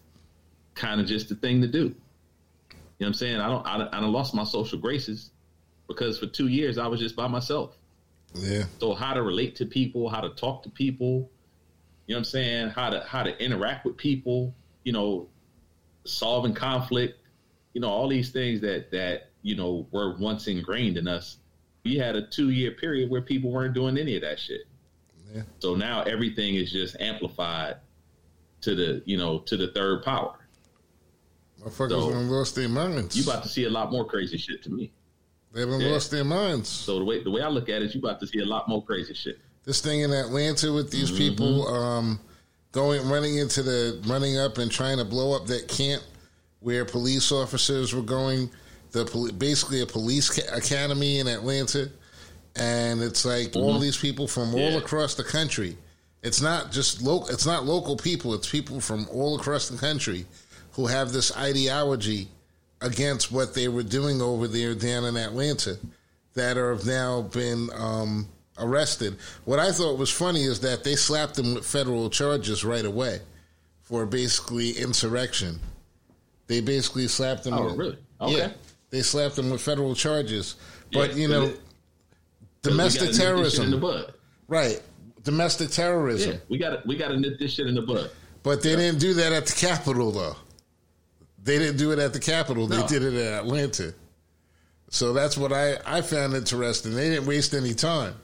kind 0.75 1.01
of 1.01 1.07
just 1.07 1.29
the 1.29 1.35
thing 1.35 1.61
to 1.63 1.67
do. 1.69 1.79
You 1.79 1.85
know 1.87 1.95
what 2.99 3.07
I'm 3.09 3.15
saying? 3.15 3.41
I 3.41 3.49
don't 3.49 3.67
I, 3.67 3.79
don't- 3.79 3.95
I 3.95 4.01
don't 4.01 4.13
lost 4.13 4.35
my 4.35 4.45
social 4.45 4.79
graces 4.79 5.31
because 5.89 6.19
for 6.19 6.27
two 6.27 6.49
years 6.49 6.79
I 6.79 6.87
was 6.87 7.01
just 7.01 7.17
by 7.17 7.27
myself. 7.27 7.77
Yeah. 8.35 8.65
So 8.79 8.95
how 8.95 9.15
to 9.15 9.23
relate 9.23 9.57
to 9.57 9.67
people, 9.67 10.09
how 10.09 10.21
to 10.21 10.29
talk 10.31 10.63
to 10.63 10.71
people, 10.71 11.31
you 12.07 12.15
know 12.15 12.17
what 12.17 12.19
I'm 12.19 12.25
saying? 12.25 12.69
How 12.71 12.91
to 12.91 13.01
how 13.05 13.23
to 13.23 13.43
interact 13.43 13.85
with 13.87 13.97
people, 13.97 14.55
you 14.85 14.93
know, 14.93 15.29
solving 16.05 16.55
conflict, 16.55 17.19
you 17.73 17.81
know, 17.81 17.89
all 17.89 18.09
these 18.09 18.31
things 18.31 18.61
that 18.61 18.91
that, 18.93 19.31
you 19.43 19.57
know, 19.57 19.87
were 19.91 20.17
once 20.19 20.47
ingrained 20.47 20.97
in 20.99 21.09
us. 21.09 21.39
We 21.85 21.97
had 21.97 22.17
a 22.17 22.27
two 22.27 22.51
year 22.51 22.73
period 22.73 23.11
where 23.11 23.23
people 23.23 23.51
weren't 23.51 23.75
doing 23.75 23.97
any 23.99 24.17
of 24.17 24.23
that 24.23 24.39
shit. 24.39 24.63
Yeah. 25.35 25.43
So 25.61 25.75
now 25.75 26.03
everything 26.03 26.57
is 26.57 26.71
just 26.73 26.97
amplified 27.01 27.77
to 28.63 28.75
the, 28.75 29.03
you 29.07 29.17
know, 29.17 29.39
to 29.41 29.57
the 29.57 29.69
third 29.69 30.03
power. 30.03 30.37
Motherfuckers 31.63 31.91
So- 31.91 32.11
done 32.11 32.29
lost 32.31 32.55
their 32.55 32.69
minds. 32.69 33.17
You 33.17 33.23
about 33.31 33.43
to 33.43 33.49
see 33.49 33.65
a 33.65 33.71
lot 33.71 33.93
more 33.93 34.05
crazy 34.05 34.37
shit 34.39 34.63
to 34.65 34.71
me. 34.71 34.93
they 35.53 35.65
done 35.65 35.81
yeah. 35.81 35.89
lost 35.93 36.11
their 36.11 36.25
minds. 36.25 36.69
So 36.69 36.99
the 36.99 37.05
way 37.05 37.23
the 37.23 37.31
way 37.31 37.43
I 37.43 37.49
look 37.49 37.69
at 37.69 37.83
it, 37.83 37.95
you 37.95 38.01
about 38.01 38.21
to 38.21 38.27
see 38.27 38.39
a 38.41 38.47
lot 38.47 38.69
more 38.69 38.83
crazy 38.85 39.15
shit. 39.15 39.39
this 39.65 39.81
thing 39.81 40.01
in 40.01 40.13
Atlanta 40.13 40.73
with 40.73 40.91
these 40.91 41.11
Mm-hmm. 41.11 41.19
people 41.19 41.69
um, 41.69 42.21
going 42.73 43.09
running 43.09 43.37
into 43.39 43.63
the 43.63 44.01
running 44.07 44.39
up 44.39 44.59
and 44.59 44.71
trying 44.71 44.99
to 44.99 45.05
blow 45.05 45.33
up 45.35 45.47
that 45.49 45.67
camp 45.69 46.03
where 46.61 46.85
police 46.85 47.31
officers 47.33 47.95
were 47.95 48.03
going 48.03 48.51
the 48.93 49.05
poli- 49.05 49.33
basically 49.33 49.81
a 49.83 49.87
police 49.87 50.31
ca- 50.31 50.55
academy 50.57 51.19
in 51.19 51.29
Atlanta 51.29 51.91
and 52.57 53.03
it's 53.03 53.25
like 53.25 53.55
all 53.55 53.79
these 53.79 53.97
people 53.97 54.27
from 54.27 54.55
all 54.55 54.61
Mm-hmm. 54.61 54.73
Yeah. 54.73 54.79
across 54.79 55.15
the 55.15 55.25
country 55.25 55.77
it's 56.23 56.41
not 56.41 56.73
just 56.73 57.01
local 57.03 57.29
it's 57.29 57.47
not 57.47 57.65
local 57.65 57.97
people 57.97 58.35
it's 58.35 58.49
people 58.51 58.81
from 58.81 59.07
all 59.13 59.37
across 59.39 59.69
the 59.69 59.79
country 59.79 60.27
who 60.73 60.87
have 60.87 61.13
this 61.13 61.35
ideology 61.37 62.29
against 62.81 63.31
what 63.31 63.55
they 63.55 63.69
were 63.69 63.83
doing 63.83 64.21
over 64.23 64.49
there 64.49 64.75
down 64.75 65.05
in 65.05 65.17
Atlanta 65.17 65.79
that 66.35 66.57
are 66.57 66.75
have 66.75 66.87
now 66.87 67.23
been 67.23 67.69
um, 67.75 68.27
arrested. 68.59 69.17
What 69.45 69.59
I 69.59 69.71
thought 69.73 69.99
was 69.99 70.11
funny 70.11 70.45
is 70.45 70.61
that 70.61 70.85
they 70.85 70.95
slapped 70.97 71.35
them 71.35 71.55
with 71.55 71.67
federal 71.67 72.09
charges 72.09 72.65
right 72.65 72.85
away 72.85 73.21
for 73.83 74.07
basically 74.07 74.71
insurrection. 74.73 75.59
They 76.47 76.61
basically 76.61 77.09
slapped 77.09 77.45
them. 77.45 77.55
Oh, 77.55 77.65
with, 77.67 77.77
really? 77.77 77.99
Okay. 78.21 78.37
Yeah, 78.39 78.51
they 78.91 79.03
slapped 79.03 79.37
them 79.37 79.51
with 79.51 79.61
federal 79.61 79.95
charges. 79.95 80.57
But 80.93 81.11
Yeah, 81.11 81.17
you 81.17 81.29
know, 81.29 81.45
it- 81.45 81.61
domestic 82.63 83.01
gotta 83.01 83.07
nip 83.07 83.15
this 83.15 83.17
shit 83.17 83.27
terrorism, 83.27 83.65
in 83.65 83.71
the 83.71 83.77
bud. 83.79 84.15
right? 84.49 84.83
Domestic 85.23 85.71
terrorism. 85.71 86.33
Yeah, 86.33 86.39
we 86.49 86.59
got 86.59 86.71
to 86.71 86.83
we 86.87 86.97
got 86.97 87.09
to 87.09 87.17
nip 87.17 87.39
this 87.39 87.53
shit 87.53 87.67
in 87.67 87.75
the 87.75 87.83
bud. 87.83 88.11
But 88.43 88.63
they 88.63 88.75
didn't 88.75 89.01
do 89.01 89.15
that 89.15 89.33
at 89.33 89.47
the 89.47 89.53
Capitol, 89.53 90.13
though. 90.13 90.37
They 91.43 91.59
didn't 91.59 91.77
do 91.77 91.93
it 91.93 91.99
at 91.99 92.13
the 92.13 92.21
Capitol. 92.21 92.67
They 92.67 92.85
did 92.87 93.03
it 93.03 93.15
at 93.15 93.41
Atlanta. 93.41 93.95
So 94.91 95.13
that's 95.13 95.39
what 95.39 95.53
I, 95.53 95.79
I 95.87 96.03
found 96.03 96.35
interesting. 96.35 96.95
They 96.95 97.11
didn't 97.11 97.27
waste 97.27 97.55
any 97.55 97.75
time. 97.75 98.15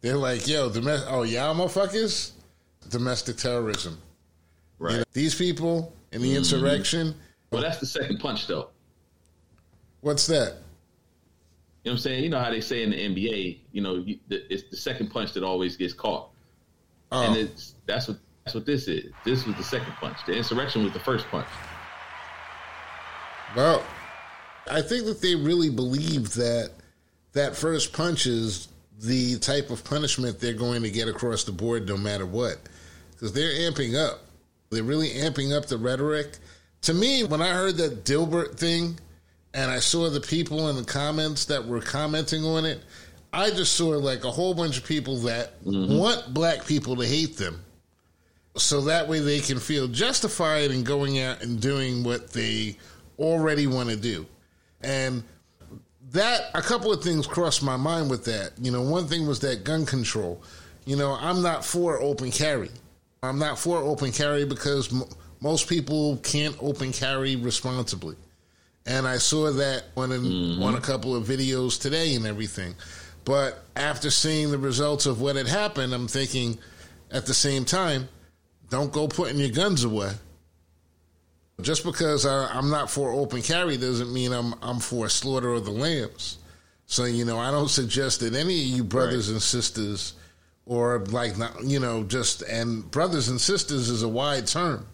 They're 0.00 0.16
like, 0.16 0.46
yo, 0.46 0.70
domestic, 0.70 1.08
oh, 1.10 1.22
y'all 1.22 1.54
motherfuckers? 1.54 2.32
Domestic 2.88 3.36
terrorism. 3.36 3.98
Right. 4.78 4.92
You 4.92 4.98
know, 4.98 5.04
these 5.12 5.34
people 5.34 5.94
in 6.12 6.22
the 6.22 6.28
mm-hmm. 6.28 6.38
insurrection, 6.38 7.14
Well, 7.50 7.62
that's 7.62 7.78
the 7.78 7.86
second 7.86 8.18
punch, 8.18 8.46
though. 8.46 8.70
What's 10.02 10.26
that? 10.26 10.58
You 11.84 11.90
know 11.90 11.92
what 11.92 11.92
I'm 11.92 11.98
saying? 11.98 12.24
You 12.24 12.30
know 12.30 12.38
how 12.38 12.50
they 12.50 12.60
say 12.60 12.82
in 12.82 12.90
the 12.90 12.96
NBA, 12.96 13.58
you 13.72 13.80
know, 13.82 13.94
you, 13.96 14.18
the, 14.28 14.52
it's 14.52 14.70
the 14.70 14.76
second 14.76 15.10
punch 15.10 15.32
that 15.32 15.42
always 15.42 15.76
gets 15.76 15.94
caught, 15.94 16.28
Oh, 17.10 17.26
and 17.26 17.36
it's 17.36 17.74
that's 17.86 18.08
what 18.08 18.18
that's 18.44 18.54
what 18.54 18.66
this 18.66 18.88
is. 18.88 19.12
This 19.24 19.44
was 19.46 19.56
the 19.56 19.64
second 19.64 19.92
punch. 19.94 20.16
The 20.26 20.32
insurrection 20.32 20.82
was 20.82 20.92
the 20.92 21.00
first 21.00 21.26
punch. 21.28 21.46
well, 23.56 23.84
I 24.70 24.80
think 24.80 25.04
that 25.06 25.20
they 25.20 25.34
really 25.34 25.70
believe 25.70 26.34
that 26.34 26.70
that 27.32 27.56
first 27.56 27.92
punch 27.92 28.26
is 28.26 28.68
the 28.98 29.38
type 29.38 29.70
of 29.70 29.84
punishment 29.84 30.40
they're 30.40 30.54
going 30.54 30.82
to 30.82 30.90
get 30.90 31.08
across 31.08 31.44
the 31.44 31.52
board 31.52 31.86
no 31.86 31.96
matter 31.96 32.24
what. 32.26 32.56
Because 33.10 33.32
they're 33.32 33.70
amping 33.70 33.94
up. 33.94 34.20
They're 34.70 34.82
really 34.82 35.10
amping 35.10 35.56
up 35.56 35.66
the 35.66 35.76
rhetoric. 35.76 36.38
To 36.82 36.94
me, 36.94 37.24
when 37.24 37.42
I 37.42 37.50
heard 37.50 37.76
that 37.76 38.04
Dilbert 38.04 38.56
thing 38.56 38.98
and 39.54 39.70
I 39.70 39.78
saw 39.78 40.08
the 40.08 40.20
people 40.20 40.68
in 40.68 40.76
the 40.76 40.84
comments 40.84 41.46
that 41.46 41.66
were 41.66 41.80
commenting 41.80 42.44
on 42.44 42.64
it, 42.64 42.82
I 43.32 43.50
just 43.50 43.74
saw 43.74 43.88
like 43.90 44.24
a 44.24 44.30
whole 44.30 44.54
bunch 44.54 44.78
of 44.78 44.84
people 44.84 45.16
that 45.18 45.62
mm-hmm. 45.64 45.96
want 45.96 46.34
black 46.34 46.66
people 46.66 46.96
to 46.96 47.06
hate 47.06 47.36
them. 47.36 47.62
So 48.56 48.82
that 48.82 49.08
way 49.08 49.20
they 49.20 49.40
can 49.40 49.58
feel 49.58 49.88
justified 49.88 50.70
in 50.70 50.84
going 50.84 51.18
out 51.18 51.42
and 51.42 51.60
doing 51.60 52.04
what 52.04 52.30
they 52.32 52.76
already 53.18 53.66
want 53.66 53.88
to 53.88 53.96
do. 53.96 54.26
And 54.82 55.22
that 56.10 56.50
a 56.54 56.60
couple 56.60 56.92
of 56.92 57.02
things 57.02 57.26
crossed 57.26 57.62
my 57.62 57.76
mind 57.76 58.10
with 58.10 58.24
that. 58.26 58.52
You 58.60 58.70
know, 58.70 58.82
one 58.82 59.06
thing 59.06 59.26
was 59.26 59.40
that 59.40 59.64
gun 59.64 59.86
control. 59.86 60.42
You 60.84 60.96
know, 60.96 61.16
I'm 61.18 61.42
not 61.42 61.64
for 61.64 62.00
open 62.00 62.30
carry. 62.30 62.70
I'm 63.22 63.38
not 63.38 63.58
for 63.58 63.78
open 63.78 64.12
carry 64.12 64.44
because 64.44 64.92
m- 64.92 65.08
most 65.40 65.68
people 65.68 66.18
can't 66.18 66.56
open 66.60 66.92
carry 66.92 67.36
responsibly. 67.36 68.16
And 68.86 69.06
I 69.06 69.18
saw 69.18 69.50
that 69.52 69.84
on, 69.96 70.10
an, 70.12 70.22
mm-hmm. 70.22 70.62
on 70.62 70.74
a 70.74 70.80
couple 70.80 71.14
of 71.14 71.24
videos 71.24 71.80
today 71.80 72.14
and 72.14 72.26
everything. 72.26 72.74
But 73.24 73.62
after 73.76 74.10
seeing 74.10 74.50
the 74.50 74.58
results 74.58 75.06
of 75.06 75.20
what 75.20 75.36
had 75.36 75.46
happened, 75.46 75.94
I'm 75.94 76.08
thinking 76.08 76.58
at 77.10 77.26
the 77.26 77.34
same 77.34 77.64
time, 77.64 78.08
don't 78.70 78.92
go 78.92 79.06
putting 79.06 79.38
your 79.38 79.50
guns 79.50 79.84
away. 79.84 80.12
Just 81.60 81.84
because 81.84 82.26
I, 82.26 82.58
am 82.58 82.70
not 82.70 82.90
for 82.90 83.12
open 83.12 83.42
carry 83.42 83.76
doesn't 83.76 84.12
mean 84.12 84.32
I'm 84.32 84.54
I'm 84.62 84.80
for 84.80 85.08
slaughter 85.08 85.52
of 85.52 85.64
the 85.64 85.70
lambs. 85.70 86.38
So 86.86 87.04
you 87.04 87.24
know, 87.24 87.38
I 87.38 87.50
don't 87.50 87.68
suggest 87.68 88.20
that 88.20 88.34
any 88.34 88.60
of 88.60 88.66
you 88.66 88.84
brothers 88.84 89.28
right. 89.28 89.34
and 89.34 89.42
sisters, 89.42 90.14
or 90.66 90.98
like 90.98 91.34
you 91.62 91.78
know, 91.78 92.02
just 92.04 92.42
and 92.42 92.90
brothers 92.90 93.28
and 93.28 93.40
sisters 93.40 93.90
is 93.90 94.02
a 94.02 94.08
wide 94.08 94.46
term 94.46 94.86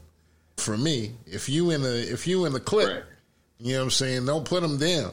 for 0.57 0.77
me. 0.77 1.13
If 1.27 1.49
you 1.49 1.71
in 1.71 1.83
the 1.83 2.13
if 2.13 2.27
you 2.27 2.45
in 2.45 2.53
the 2.53 2.61
clip, 2.61 2.89
right. 2.89 3.03
You 3.59 3.73
know 3.73 3.79
what 3.79 3.85
I'm 3.85 3.91
saying. 3.91 4.27
Don't 4.27 4.45
put 4.45 4.63
them 4.63 4.79
down. 4.79 5.13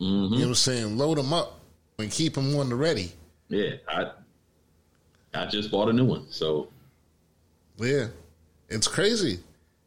Mm-hmm. 0.00 0.04
You 0.04 0.28
know 0.30 0.36
what 0.36 0.46
I'm 0.46 0.54
saying. 0.54 0.98
Load 0.98 1.18
them 1.18 1.32
up 1.32 1.60
and 1.98 2.10
keep 2.10 2.34
them 2.34 2.54
on 2.56 2.68
the 2.68 2.76
ready. 2.76 3.12
Yeah, 3.48 3.74
I 3.88 4.10
I 5.34 5.46
just 5.46 5.70
bought 5.70 5.88
a 5.88 5.92
new 5.92 6.04
one, 6.04 6.26
so 6.30 6.68
yeah, 7.76 8.06
it's 8.68 8.88
crazy 8.88 9.38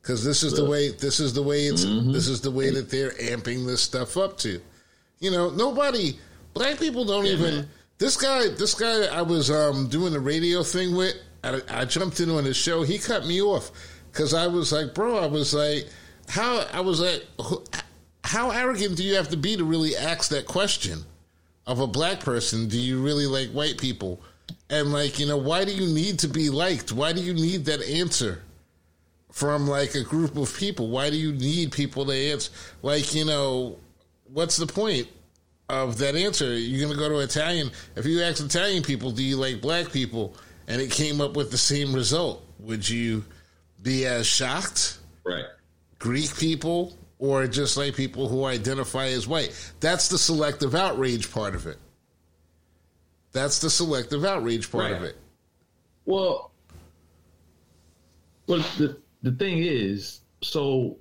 because 0.01 0.23
this 0.23 0.43
is 0.43 0.53
the 0.53 0.65
way 0.65 0.91
this 0.91 1.19
is 1.19 1.33
the 1.33 1.41
way 1.41 1.65
it's 1.65 1.85
mm-hmm. 1.85 2.11
this 2.11 2.27
is 2.27 2.41
the 2.41 2.51
way 2.51 2.69
that 2.69 2.89
they're 2.89 3.11
amping 3.11 3.65
this 3.65 3.81
stuff 3.81 4.17
up 4.17 4.37
to. 4.39 4.61
You 5.19 5.31
know, 5.31 5.49
nobody 5.49 6.17
black 6.53 6.79
people 6.79 7.05
don't 7.05 7.25
yeah, 7.25 7.33
even. 7.33 7.55
Man. 7.55 7.69
This 7.99 8.15
guy, 8.15 8.49
this 8.49 8.75
guy, 8.75 9.05
I 9.05 9.23
was 9.23 9.49
um, 9.49 9.87
doing 9.87 10.13
the 10.13 10.19
radio 10.19 10.61
thing 10.61 10.95
with. 10.95 11.15
I, 11.43 11.61
I 11.69 11.85
jumped 11.85 12.19
in 12.19 12.29
on 12.29 12.45
his 12.45 12.57
show. 12.57 12.83
He 12.83 12.99
cut 12.99 13.25
me 13.25 13.41
off 13.41 13.71
because 14.11 14.33
I 14.33 14.47
was 14.47 14.71
like, 14.71 14.93
bro, 14.93 15.17
I 15.17 15.25
was 15.25 15.53
like, 15.53 15.87
how? 16.27 16.65
I 16.71 16.81
was 16.81 16.99
like, 16.99 17.25
how 18.27 18.51
arrogant 18.51 18.97
do 18.97 19.03
you 19.03 19.15
have 19.15 19.29
to 19.29 19.37
be 19.37 19.57
to 19.57 19.63
really 19.63 19.95
ask 19.95 20.29
that 20.29 20.45
question 20.45 20.99
of 21.65 21.79
a 21.79 21.87
black 21.87 22.19
person? 22.19 22.67
Do 22.67 22.79
you 22.79 23.01
really 23.01 23.25
like 23.25 23.49
white 23.49 23.77
people? 23.77 24.21
And 24.69 24.91
like, 24.93 25.19
you 25.19 25.25
know, 25.25 25.37
why 25.37 25.65
do 25.65 25.71
you 25.71 25.93
need 25.93 26.19
to 26.19 26.27
be 26.27 26.49
liked? 26.49 26.91
Why 26.91 27.13
do 27.13 27.21
you 27.21 27.33
need 27.33 27.65
that 27.65 27.81
answer? 27.83 28.41
from 29.37 29.67
like 29.67 29.93
a 29.93 30.03
group 30.03 30.35
of 30.35 30.51
people. 30.57 30.87
Why 30.87 31.11
do 31.11 31.15
you 31.15 31.31
need 31.31 31.71
people 31.71 32.07
to 32.07 32.11
answer? 32.11 32.51
Like, 32.81 33.13
you 33.13 33.23
know, 33.23 33.77
what's 34.33 34.57
the 34.57 34.65
point 34.65 35.07
of 35.69 35.99
that 35.99 36.15
answer? 36.15 36.57
You're 36.57 36.79
going 36.79 36.91
to 36.91 36.97
go 36.97 37.07
to 37.07 37.19
Italian. 37.19 37.69
If 37.95 38.07
you 38.07 38.23
ask 38.23 38.43
Italian 38.43 38.81
people, 38.81 39.11
do 39.11 39.23
you 39.23 39.37
like 39.37 39.61
black 39.61 39.91
people? 39.91 40.35
And 40.67 40.81
it 40.81 40.89
came 40.89 41.21
up 41.21 41.35
with 41.35 41.51
the 41.51 41.57
same 41.57 41.93
result. 41.93 42.43
Would 42.61 42.89
you 42.89 43.23
be 43.83 44.07
as 44.07 44.25
shocked? 44.25 44.97
Right. 45.23 45.45
Greek 45.99 46.35
people 46.35 46.97
or 47.19 47.47
just 47.47 47.77
like 47.77 47.95
people 47.95 48.27
who 48.27 48.45
identify 48.45 49.07
as 49.07 49.27
white? 49.27 49.73
That's 49.79 50.07
the 50.07 50.17
selective 50.17 50.75
outrage 50.75 51.31
part 51.31 51.55
of 51.55 51.65
it. 51.65 51.77
That's 53.31 53.59
the 53.59 53.69
selective 53.69 54.25
outrage 54.25 54.71
part 54.71 54.85
right. 54.85 54.93
of 54.93 55.03
it. 55.03 55.17
Well, 56.05 56.51
well, 58.47 58.63
the 58.77 58.97
the 59.23 59.31
thing 59.33 59.59
is, 59.59 60.21
so 60.41 60.97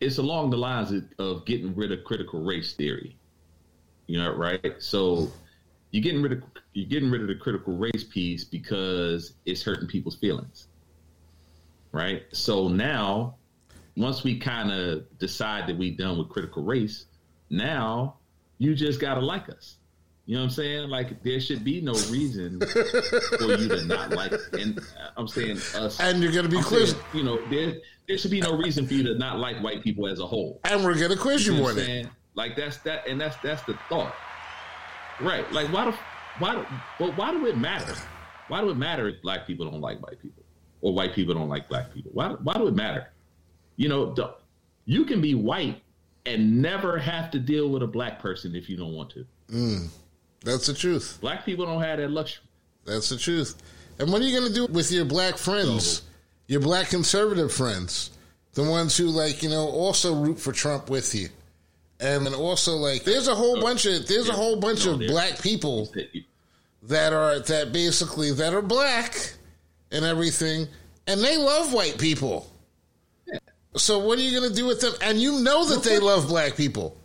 it's 0.00 0.18
along 0.18 0.50
the 0.50 0.56
lines 0.56 0.92
of, 0.92 1.04
of 1.18 1.46
getting 1.46 1.74
rid 1.74 1.92
of 1.92 2.04
critical 2.04 2.44
race 2.44 2.74
theory. 2.74 3.16
You 4.06 4.18
know, 4.18 4.34
right? 4.34 4.74
So 4.78 5.30
you're 5.90 6.02
getting 6.02 6.22
rid 6.22 6.32
of 6.32 6.42
you're 6.74 6.88
getting 6.88 7.10
rid 7.10 7.22
of 7.22 7.28
the 7.28 7.34
critical 7.34 7.76
race 7.76 8.04
piece 8.04 8.44
because 8.44 9.34
it's 9.46 9.62
hurting 9.62 9.88
people's 9.88 10.16
feelings. 10.16 10.68
Right? 11.90 12.24
So 12.32 12.68
now 12.68 13.37
once 13.98 14.22
we 14.22 14.38
kind 14.38 14.70
of 14.70 15.18
decide 15.18 15.66
that 15.66 15.76
we 15.76 15.90
done 15.90 16.18
with 16.18 16.28
critical 16.28 16.62
race, 16.62 17.06
now 17.50 18.14
you 18.58 18.74
just 18.74 19.00
gotta 19.00 19.20
like 19.20 19.48
us. 19.48 19.76
You 20.24 20.34
know 20.34 20.42
what 20.42 20.44
I'm 20.44 20.50
saying? 20.50 20.88
Like 20.90 21.22
there 21.22 21.40
should 21.40 21.64
be 21.64 21.80
no 21.80 21.94
reason 22.10 22.60
for 22.60 23.44
you 23.44 23.68
to 23.68 23.84
not 23.86 24.10
like. 24.10 24.32
And 24.52 24.78
I'm 25.16 25.26
saying 25.26 25.56
us. 25.74 25.98
And 26.00 26.22
you're 26.22 26.32
gonna 26.32 26.48
be 26.48 26.62
quizzed. 26.62 26.96
You 27.12 27.24
know, 27.24 27.40
there 27.48 27.74
there 28.06 28.18
should 28.18 28.30
be 28.30 28.40
no 28.40 28.56
reason 28.56 28.86
for 28.86 28.94
you 28.94 29.02
to 29.04 29.14
not 29.14 29.38
like 29.38 29.60
white 29.62 29.82
people 29.82 30.06
as 30.06 30.20
a 30.20 30.26
whole. 30.26 30.60
And 30.64 30.84
we're 30.84 30.98
gonna 30.98 31.16
quiz 31.16 31.46
you, 31.46 31.54
you 31.54 31.60
know 31.60 31.68
on 31.68 31.78
it. 31.78 32.08
Like 32.34 32.56
that's 32.56 32.76
that, 32.78 33.08
and 33.08 33.20
that's 33.20 33.36
that's 33.38 33.62
the 33.62 33.76
thought, 33.88 34.14
right? 35.20 35.50
Like 35.50 35.72
why 35.72 35.86
do 35.86 35.94
why 36.38 36.54
do 36.54 36.66
well 37.00 37.12
why 37.12 37.32
do 37.32 37.46
it 37.46 37.56
matter? 37.56 37.94
Why 38.48 38.60
do 38.60 38.70
it 38.70 38.76
matter 38.76 39.08
if 39.08 39.20
black 39.22 39.46
people 39.46 39.68
don't 39.70 39.80
like 39.80 40.00
white 40.00 40.20
people 40.20 40.44
or 40.82 40.94
white 40.94 41.14
people 41.14 41.34
don't 41.34 41.48
like 41.48 41.68
black 41.68 41.92
people? 41.92 42.10
Why 42.14 42.28
why 42.28 42.54
do 42.54 42.68
it 42.68 42.74
matter? 42.74 43.08
You 43.78 43.88
know, 43.88 44.12
the, 44.12 44.34
you 44.84 45.06
can 45.06 45.22
be 45.22 45.34
white 45.34 45.80
and 46.26 46.60
never 46.60 46.98
have 46.98 47.30
to 47.30 47.38
deal 47.38 47.70
with 47.70 47.82
a 47.82 47.86
black 47.86 48.18
person 48.18 48.54
if 48.54 48.68
you 48.68 48.76
don't 48.76 48.92
want 48.92 49.08
to. 49.10 49.24
Mm. 49.50 49.88
That's 50.44 50.66
the 50.66 50.74
truth. 50.74 51.18
Black 51.20 51.46
people 51.46 51.64
don't 51.64 51.82
have 51.82 51.98
that 51.98 52.10
luxury. 52.10 52.44
That's 52.84 53.08
the 53.08 53.16
truth. 53.16 53.56
And 53.98 54.12
what 54.12 54.20
are 54.20 54.24
you 54.24 54.38
going 54.38 54.52
to 54.52 54.54
do 54.54 54.72
with 54.72 54.92
your 54.92 55.04
black 55.04 55.38
friends, 55.38 56.02
your 56.46 56.60
black 56.60 56.88
conservative 56.88 57.52
friends, 57.52 58.10
the 58.52 58.62
ones 58.62 58.96
who 58.96 59.06
like 59.06 59.42
you 59.42 59.48
know 59.48 59.68
also 59.68 60.14
root 60.14 60.38
for 60.38 60.52
Trump 60.52 60.90
with 60.90 61.14
you, 61.14 61.28
and 62.00 62.24
then 62.24 62.34
also 62.34 62.76
like 62.76 63.04
there's 63.04 63.28
a 63.28 63.34
whole 63.34 63.60
bunch 63.60 63.86
of 63.86 64.06
there's 64.06 64.28
a 64.28 64.32
whole 64.32 64.58
bunch 64.58 64.86
of 64.86 64.98
black 64.98 65.40
people 65.40 65.88
that 66.84 67.12
are 67.12 67.40
that 67.40 67.72
basically 67.72 68.32
that 68.32 68.54
are 68.54 68.62
black 68.62 69.34
and 69.90 70.04
everything, 70.04 70.66
and 71.06 71.20
they 71.20 71.36
love 71.36 71.72
white 71.72 71.98
people. 71.98 72.50
So 73.76 73.98
what 73.98 74.18
are 74.18 74.22
you 74.22 74.38
going 74.38 74.50
to 74.50 74.56
do 74.56 74.66
with 74.66 74.80
them? 74.80 74.94
And 75.02 75.20
you 75.20 75.40
know 75.40 75.64
that 75.66 75.82
they 75.82 75.98
love 75.98 76.28
black 76.28 76.56
people 76.56 76.98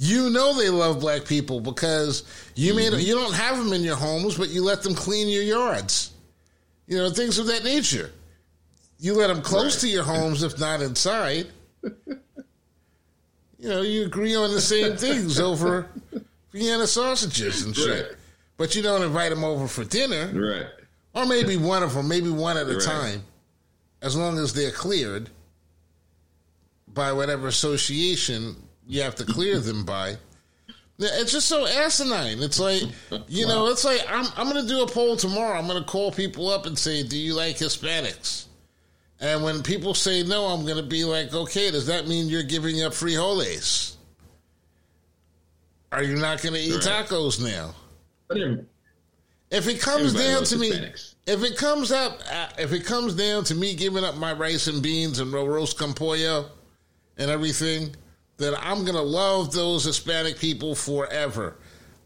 you 0.00 0.30
know 0.30 0.54
they 0.54 0.68
love 0.68 1.00
black 1.00 1.24
people 1.24 1.60
because 1.60 2.22
you 2.54 2.72
mm-hmm. 2.72 2.94
may 2.96 3.02
you 3.02 3.16
don't 3.16 3.34
have 3.34 3.58
them 3.58 3.72
in 3.72 3.82
your 3.82 3.96
homes, 3.96 4.38
but 4.38 4.48
you 4.48 4.62
let 4.62 4.82
them 4.82 4.94
clean 4.94 5.26
your 5.26 5.42
yards. 5.42 6.12
You 6.86 6.98
know 6.98 7.10
things 7.10 7.38
of 7.38 7.46
that 7.48 7.64
nature. 7.64 8.12
You 9.00 9.14
let 9.14 9.26
them 9.26 9.42
close 9.42 9.76
right. 9.76 9.80
to 9.80 9.88
your 9.88 10.04
homes, 10.04 10.44
if 10.44 10.58
not 10.58 10.82
inside. 10.82 11.48
you 11.82 11.92
know, 13.58 13.82
you 13.82 14.06
agree 14.06 14.36
on 14.36 14.52
the 14.52 14.60
same 14.60 14.96
things 14.96 15.40
over 15.40 15.88
Vienna 16.52 16.86
sausages 16.86 17.64
and 17.64 17.74
shit, 17.74 18.06
right. 18.06 18.16
but 18.56 18.76
you 18.76 18.82
don't 18.82 19.02
invite 19.02 19.30
them 19.30 19.42
over 19.42 19.66
for 19.66 19.84
dinner, 19.84 20.28
right? 20.32 20.66
Or 21.12 21.26
maybe 21.26 21.56
one 21.56 21.82
of 21.82 21.94
them, 21.94 22.06
maybe 22.06 22.30
one 22.30 22.56
at 22.56 22.68
a 22.68 22.74
right. 22.74 22.82
time, 22.82 23.24
as 24.00 24.14
long 24.14 24.38
as 24.38 24.54
they're 24.54 24.70
cleared 24.70 25.28
by 26.98 27.12
whatever 27.12 27.46
association 27.46 28.56
you 28.86 29.00
have 29.02 29.14
to 29.14 29.24
clear 29.24 29.60
them 29.60 29.84
by. 29.84 30.16
It's 30.98 31.30
just 31.30 31.46
so 31.46 31.64
asinine. 31.64 32.42
It's 32.42 32.58
like, 32.58 32.82
you 33.28 33.46
wow. 33.46 33.54
know, 33.54 33.66
it's 33.68 33.84
like 33.84 34.04
I'm 34.10 34.26
I'm 34.36 34.50
going 34.50 34.60
to 34.60 34.68
do 34.68 34.82
a 34.82 34.86
poll 34.86 35.16
tomorrow. 35.16 35.56
I'm 35.56 35.68
going 35.68 35.80
to 35.80 35.88
call 35.88 36.10
people 36.10 36.50
up 36.50 36.66
and 36.66 36.76
say, 36.76 37.04
"Do 37.04 37.16
you 37.16 37.34
like 37.34 37.56
Hispanics?" 37.56 38.46
And 39.20 39.44
when 39.44 39.62
people 39.62 39.94
say 39.94 40.24
no, 40.24 40.46
I'm 40.46 40.64
going 40.64 40.76
to 40.76 40.82
be 40.82 41.04
like, 41.04 41.32
"Okay, 41.32 41.70
does 41.70 41.86
that 41.86 42.08
mean 42.08 42.28
you're 42.28 42.42
giving 42.42 42.82
up 42.82 42.92
frijoles? 42.92 43.94
Are 45.92 46.02
you 46.02 46.16
not 46.16 46.42
going 46.42 46.54
to 46.54 46.60
eat 46.60 46.84
right. 46.84 47.06
tacos 47.06 47.40
now?" 47.40 47.74
If 49.50 49.68
it 49.68 49.80
comes 49.80 50.14
down 50.14 50.42
to 50.44 50.58
me, 50.58 50.72
if 51.26 51.44
it 51.44 51.56
comes 51.56 51.92
up, 51.92 52.18
uh, 52.28 52.48
if 52.58 52.72
it 52.72 52.84
comes 52.84 53.14
down 53.14 53.44
to 53.44 53.54
me 53.54 53.76
giving 53.76 54.02
up 54.02 54.16
my 54.16 54.32
rice 54.32 54.66
and 54.66 54.82
beans 54.82 55.20
and 55.20 55.32
arroz 55.32 55.76
con 55.76 55.94
pollo 55.94 56.50
and 57.18 57.30
everything, 57.30 57.94
that 58.38 58.58
I'm 58.64 58.84
going 58.84 58.96
to 58.96 59.02
love 59.02 59.52
those 59.52 59.84
Hispanic 59.84 60.38
people 60.38 60.74
forever. 60.74 61.56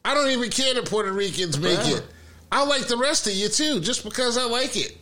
I 0.05 0.15
don't 0.15 0.31
even 0.31 0.51
care 0.51 0.75
that 0.75 0.87
Puerto 0.87 1.13
Ricans 1.13 1.59
make 1.59 1.79
forever. 1.79 1.99
it. 1.99 2.05
I 2.51 2.65
like 2.65 2.87
the 2.89 2.97
rest 2.97 3.27
of 3.27 3.35
you 3.35 3.49
too, 3.49 3.81
just 3.81 4.05
because 4.05 4.37
I 4.37 4.45
like 4.45 4.77
it. 4.77 4.99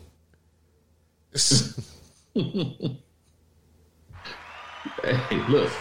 hey, 5.03 5.37
look, 5.49 5.73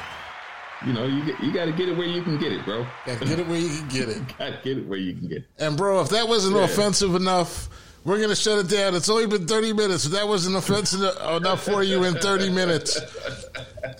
you 0.85 0.93
know, 0.93 1.05
you 1.05 1.35
you 1.41 1.51
got 1.51 1.65
to 1.65 1.71
get 1.71 1.89
it 1.89 1.97
where 1.97 2.07
you 2.07 2.23
can 2.23 2.37
get 2.39 2.51
it, 2.53 2.63
bro. 2.65 2.85
Got 3.05 3.19
to 3.19 3.25
get 3.25 3.39
it 3.39 3.47
where 3.47 3.59
you 3.59 3.69
can 3.69 3.87
get 3.87 4.09
it. 4.09 4.21
got 4.37 4.49
to 4.49 4.59
get 4.63 4.77
it 4.77 4.87
where 4.87 4.97
you 4.97 5.13
can 5.13 5.27
get 5.27 5.37
it. 5.39 5.47
And 5.57 5.75
bro, 5.75 6.01
if 6.01 6.09
that 6.09 6.27
wasn't 6.27 6.55
yeah. 6.55 6.63
offensive 6.63 7.15
enough, 7.15 7.69
we're 8.05 8.17
going 8.17 8.29
to 8.29 8.35
shut 8.35 8.59
it 8.59 8.69
down. 8.69 8.95
It's 8.95 9.09
only 9.09 9.27
been 9.27 9.45
30 9.45 9.73
minutes. 9.73 10.05
If 10.05 10.13
that 10.13 10.27
wasn't 10.27 10.55
offensive 10.55 11.01
enough 11.01 11.63
for 11.63 11.83
you 11.83 12.03
in 12.05 12.15
30 12.15 12.49
minutes, 12.49 12.99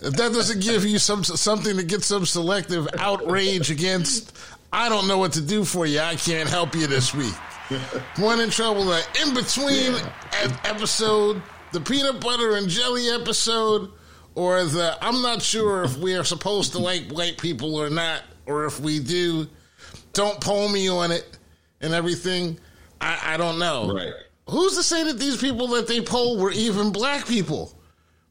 if 0.02 0.14
that 0.14 0.34
doesn't 0.34 0.62
give 0.62 0.86
you 0.86 1.00
some 1.00 1.24
something 1.24 1.78
to 1.78 1.84
get 1.84 2.04
some 2.04 2.26
selective 2.26 2.88
outrage 2.98 3.72
against, 3.72 4.38
I 4.72 4.90
don't 4.90 5.08
know 5.08 5.18
what 5.18 5.34
to 5.34 5.42
do 5.42 5.64
for 5.64 5.86
you. 5.86 6.00
I 6.00 6.16
can't 6.16 6.50
help 6.50 6.76
you 6.76 6.88
this 6.88 7.14
week. 7.14 7.34
One 8.18 8.40
in 8.40 8.50
trouble, 8.50 8.86
the 8.86 9.04
in 9.22 9.34
between 9.34 9.96
episode, 10.64 11.42
the 11.72 11.82
peanut 11.82 12.20
butter 12.20 12.56
and 12.56 12.68
jelly 12.68 13.10
episode, 13.10 13.92
or 14.36 14.64
the 14.66 14.98
I'm 15.02 15.22
not 15.22 15.42
sure 15.42 15.84
if 15.84 15.98
we 15.98 16.16
are 16.16 16.24
supposed 16.24 16.72
to 16.74 16.80
like 16.80 17.12
white 17.12 17.38
people 17.38 17.76
or 17.76 17.90
not, 17.90 18.24
or 18.46 18.66
if 18.66 18.80
we 18.80 19.00
do. 19.00 19.48
Don't 20.14 20.42
poll 20.42 20.70
me 20.70 20.90
on 20.90 21.12
it 21.12 21.38
and 21.82 21.94
everything. 21.94 22.60
I, 23.00 23.34
I 23.34 23.38
don't 23.38 23.60
know. 23.60 23.94
Right. 23.94 24.14
Who's 24.50 24.76
to 24.76 24.84
say 24.84 25.04
that 25.04 25.20
these 25.20 25.38
people 25.38 25.68
that 25.70 25.88
they 25.88 26.02
poll 26.02 26.38
were 26.38 26.52
even 26.52 26.92
black 26.92 27.28
people? 27.28 27.79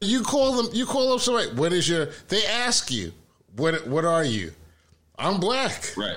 You 0.01 0.23
call 0.23 0.53
them. 0.53 0.69
You 0.73 0.85
call 0.85 1.13
up 1.13 1.19
somebody. 1.19 1.49
What 1.55 1.73
is 1.73 1.87
your? 1.89 2.07
They 2.27 2.45
ask 2.45 2.91
you, 2.91 3.11
what 3.55 3.85
what 3.87 4.05
are 4.05 4.23
you? 4.23 4.51
I'm 5.17 5.39
black. 5.39 5.93
Right. 5.97 6.15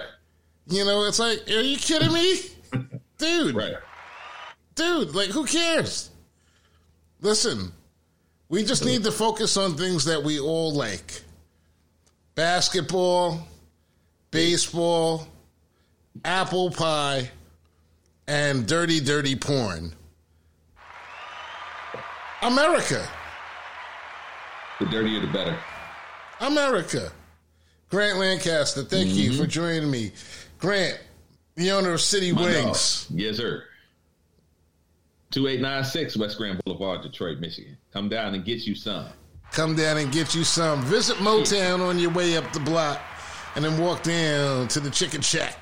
You 0.69 0.85
know, 0.85 1.05
it's 1.05 1.19
like, 1.19 1.39
are 1.49 1.61
you 1.61 1.77
kidding 1.77 2.13
me? 2.13 2.37
Dude. 3.19 3.55
Right. 3.55 3.75
Dude, 4.75 5.15
like 5.15 5.31
who 5.31 5.45
cares? 5.45 6.11
Listen, 7.21 7.73
we 8.49 8.65
just 8.65 8.85
need 8.85 9.05
to 9.05 9.13
focus 9.13 9.57
on 9.57 9.77
things 9.77 10.05
that 10.05 10.23
we 10.23 10.39
all 10.41 10.73
like. 10.73 11.23
Basketball, 12.35 13.47
baseball, 14.31 15.27
apple 16.25 16.71
pie, 16.71 17.31
and 18.27 18.67
dirty, 18.67 19.01
dirty 19.01 19.37
porn. 19.37 19.95
America. 22.43 23.07
The 24.83 24.89
dirtier, 24.89 25.21
the 25.21 25.29
better. 25.29 25.57
America. 26.41 27.13
Grant 27.89 28.19
Lancaster, 28.19 28.83
thank 28.83 29.11
you 29.11 29.31
mm-hmm. 29.31 29.41
for 29.41 29.47
joining 29.47 29.89
me. 29.89 30.11
Grant, 30.59 30.99
the 31.55 31.71
owner 31.71 31.93
of 31.93 32.01
City 32.01 32.33
My 32.33 32.51
dog. 32.51 32.65
Wings. 32.65 33.07
Yes, 33.15 33.37
sir. 33.37 33.63
2896 35.31 36.17
West 36.17 36.37
Grand 36.37 36.61
Boulevard, 36.65 37.03
Detroit, 37.03 37.39
Michigan. 37.39 37.77
Come 37.93 38.09
down 38.09 38.35
and 38.35 38.45
get 38.45 38.67
you 38.67 38.75
some. 38.75 39.07
Come 39.53 39.77
down 39.77 39.99
and 39.99 40.11
get 40.11 40.35
you 40.35 40.43
some. 40.43 40.83
Visit 40.83 41.19
Motown 41.19 41.79
on 41.79 42.01
your 42.01 42.11
way 42.11 42.37
up 42.37 42.53
the 42.53 42.59
block 42.59 43.01
and 43.55 43.65
then 43.65 43.79
walk 43.79 44.03
down 44.03 44.67
to 44.67 44.81
the 44.81 44.91
chicken 44.91 45.21
shack 45.21 45.57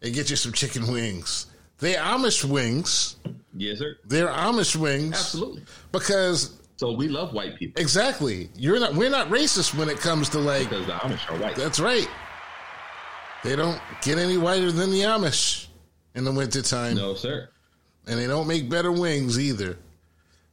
and 0.00 0.14
get 0.14 0.30
you 0.30 0.36
some 0.36 0.52
chicken 0.52 0.90
wings. 0.90 1.44
They're 1.76 1.98
Amish 1.98 2.42
wings. 2.42 3.16
Yes, 3.54 3.80
sir. 3.80 3.98
They're 4.06 4.28
Amish 4.28 4.76
wings. 4.76 5.12
Absolutely. 5.12 5.64
Because 5.90 6.61
So 6.82 6.90
we 6.90 7.06
love 7.06 7.32
white 7.32 7.54
people 7.56 7.80
exactly, 7.80 8.50
you're 8.56 8.80
not 8.80 8.92
we're 8.96 9.08
not 9.08 9.28
racist 9.28 9.72
when 9.78 9.88
it 9.88 10.00
comes 10.00 10.28
to 10.30 10.40
like 10.40 10.68
because 10.68 10.84
the 10.84 10.94
Amish 10.94 11.30
are 11.30 11.38
white. 11.40 11.54
that's 11.54 11.78
right. 11.78 12.08
They 13.44 13.54
don't 13.54 13.80
get 14.02 14.18
any 14.18 14.36
whiter 14.36 14.72
than 14.72 14.90
the 14.90 15.02
Amish 15.02 15.68
in 16.16 16.24
the 16.24 16.32
wintertime. 16.32 16.96
No, 16.96 17.14
sir. 17.14 17.48
and 18.08 18.18
they 18.18 18.26
don't 18.26 18.48
make 18.48 18.68
better 18.68 18.90
wings 18.90 19.38
either. 19.38 19.78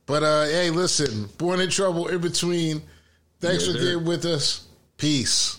But 0.06 0.22
uh, 0.22 0.44
hey, 0.46 0.70
listen, 0.70 1.30
born 1.40 1.62
in 1.62 1.72
trouble 1.72 2.08
in 2.10 2.22
between. 2.22 2.84
Thanks 3.40 3.66
Yes, 3.66 3.74
for 3.76 3.82
sir. 3.82 3.96
being 3.96 4.06
with 4.06 4.26
us. 4.26 4.68
Peace. 4.98 5.59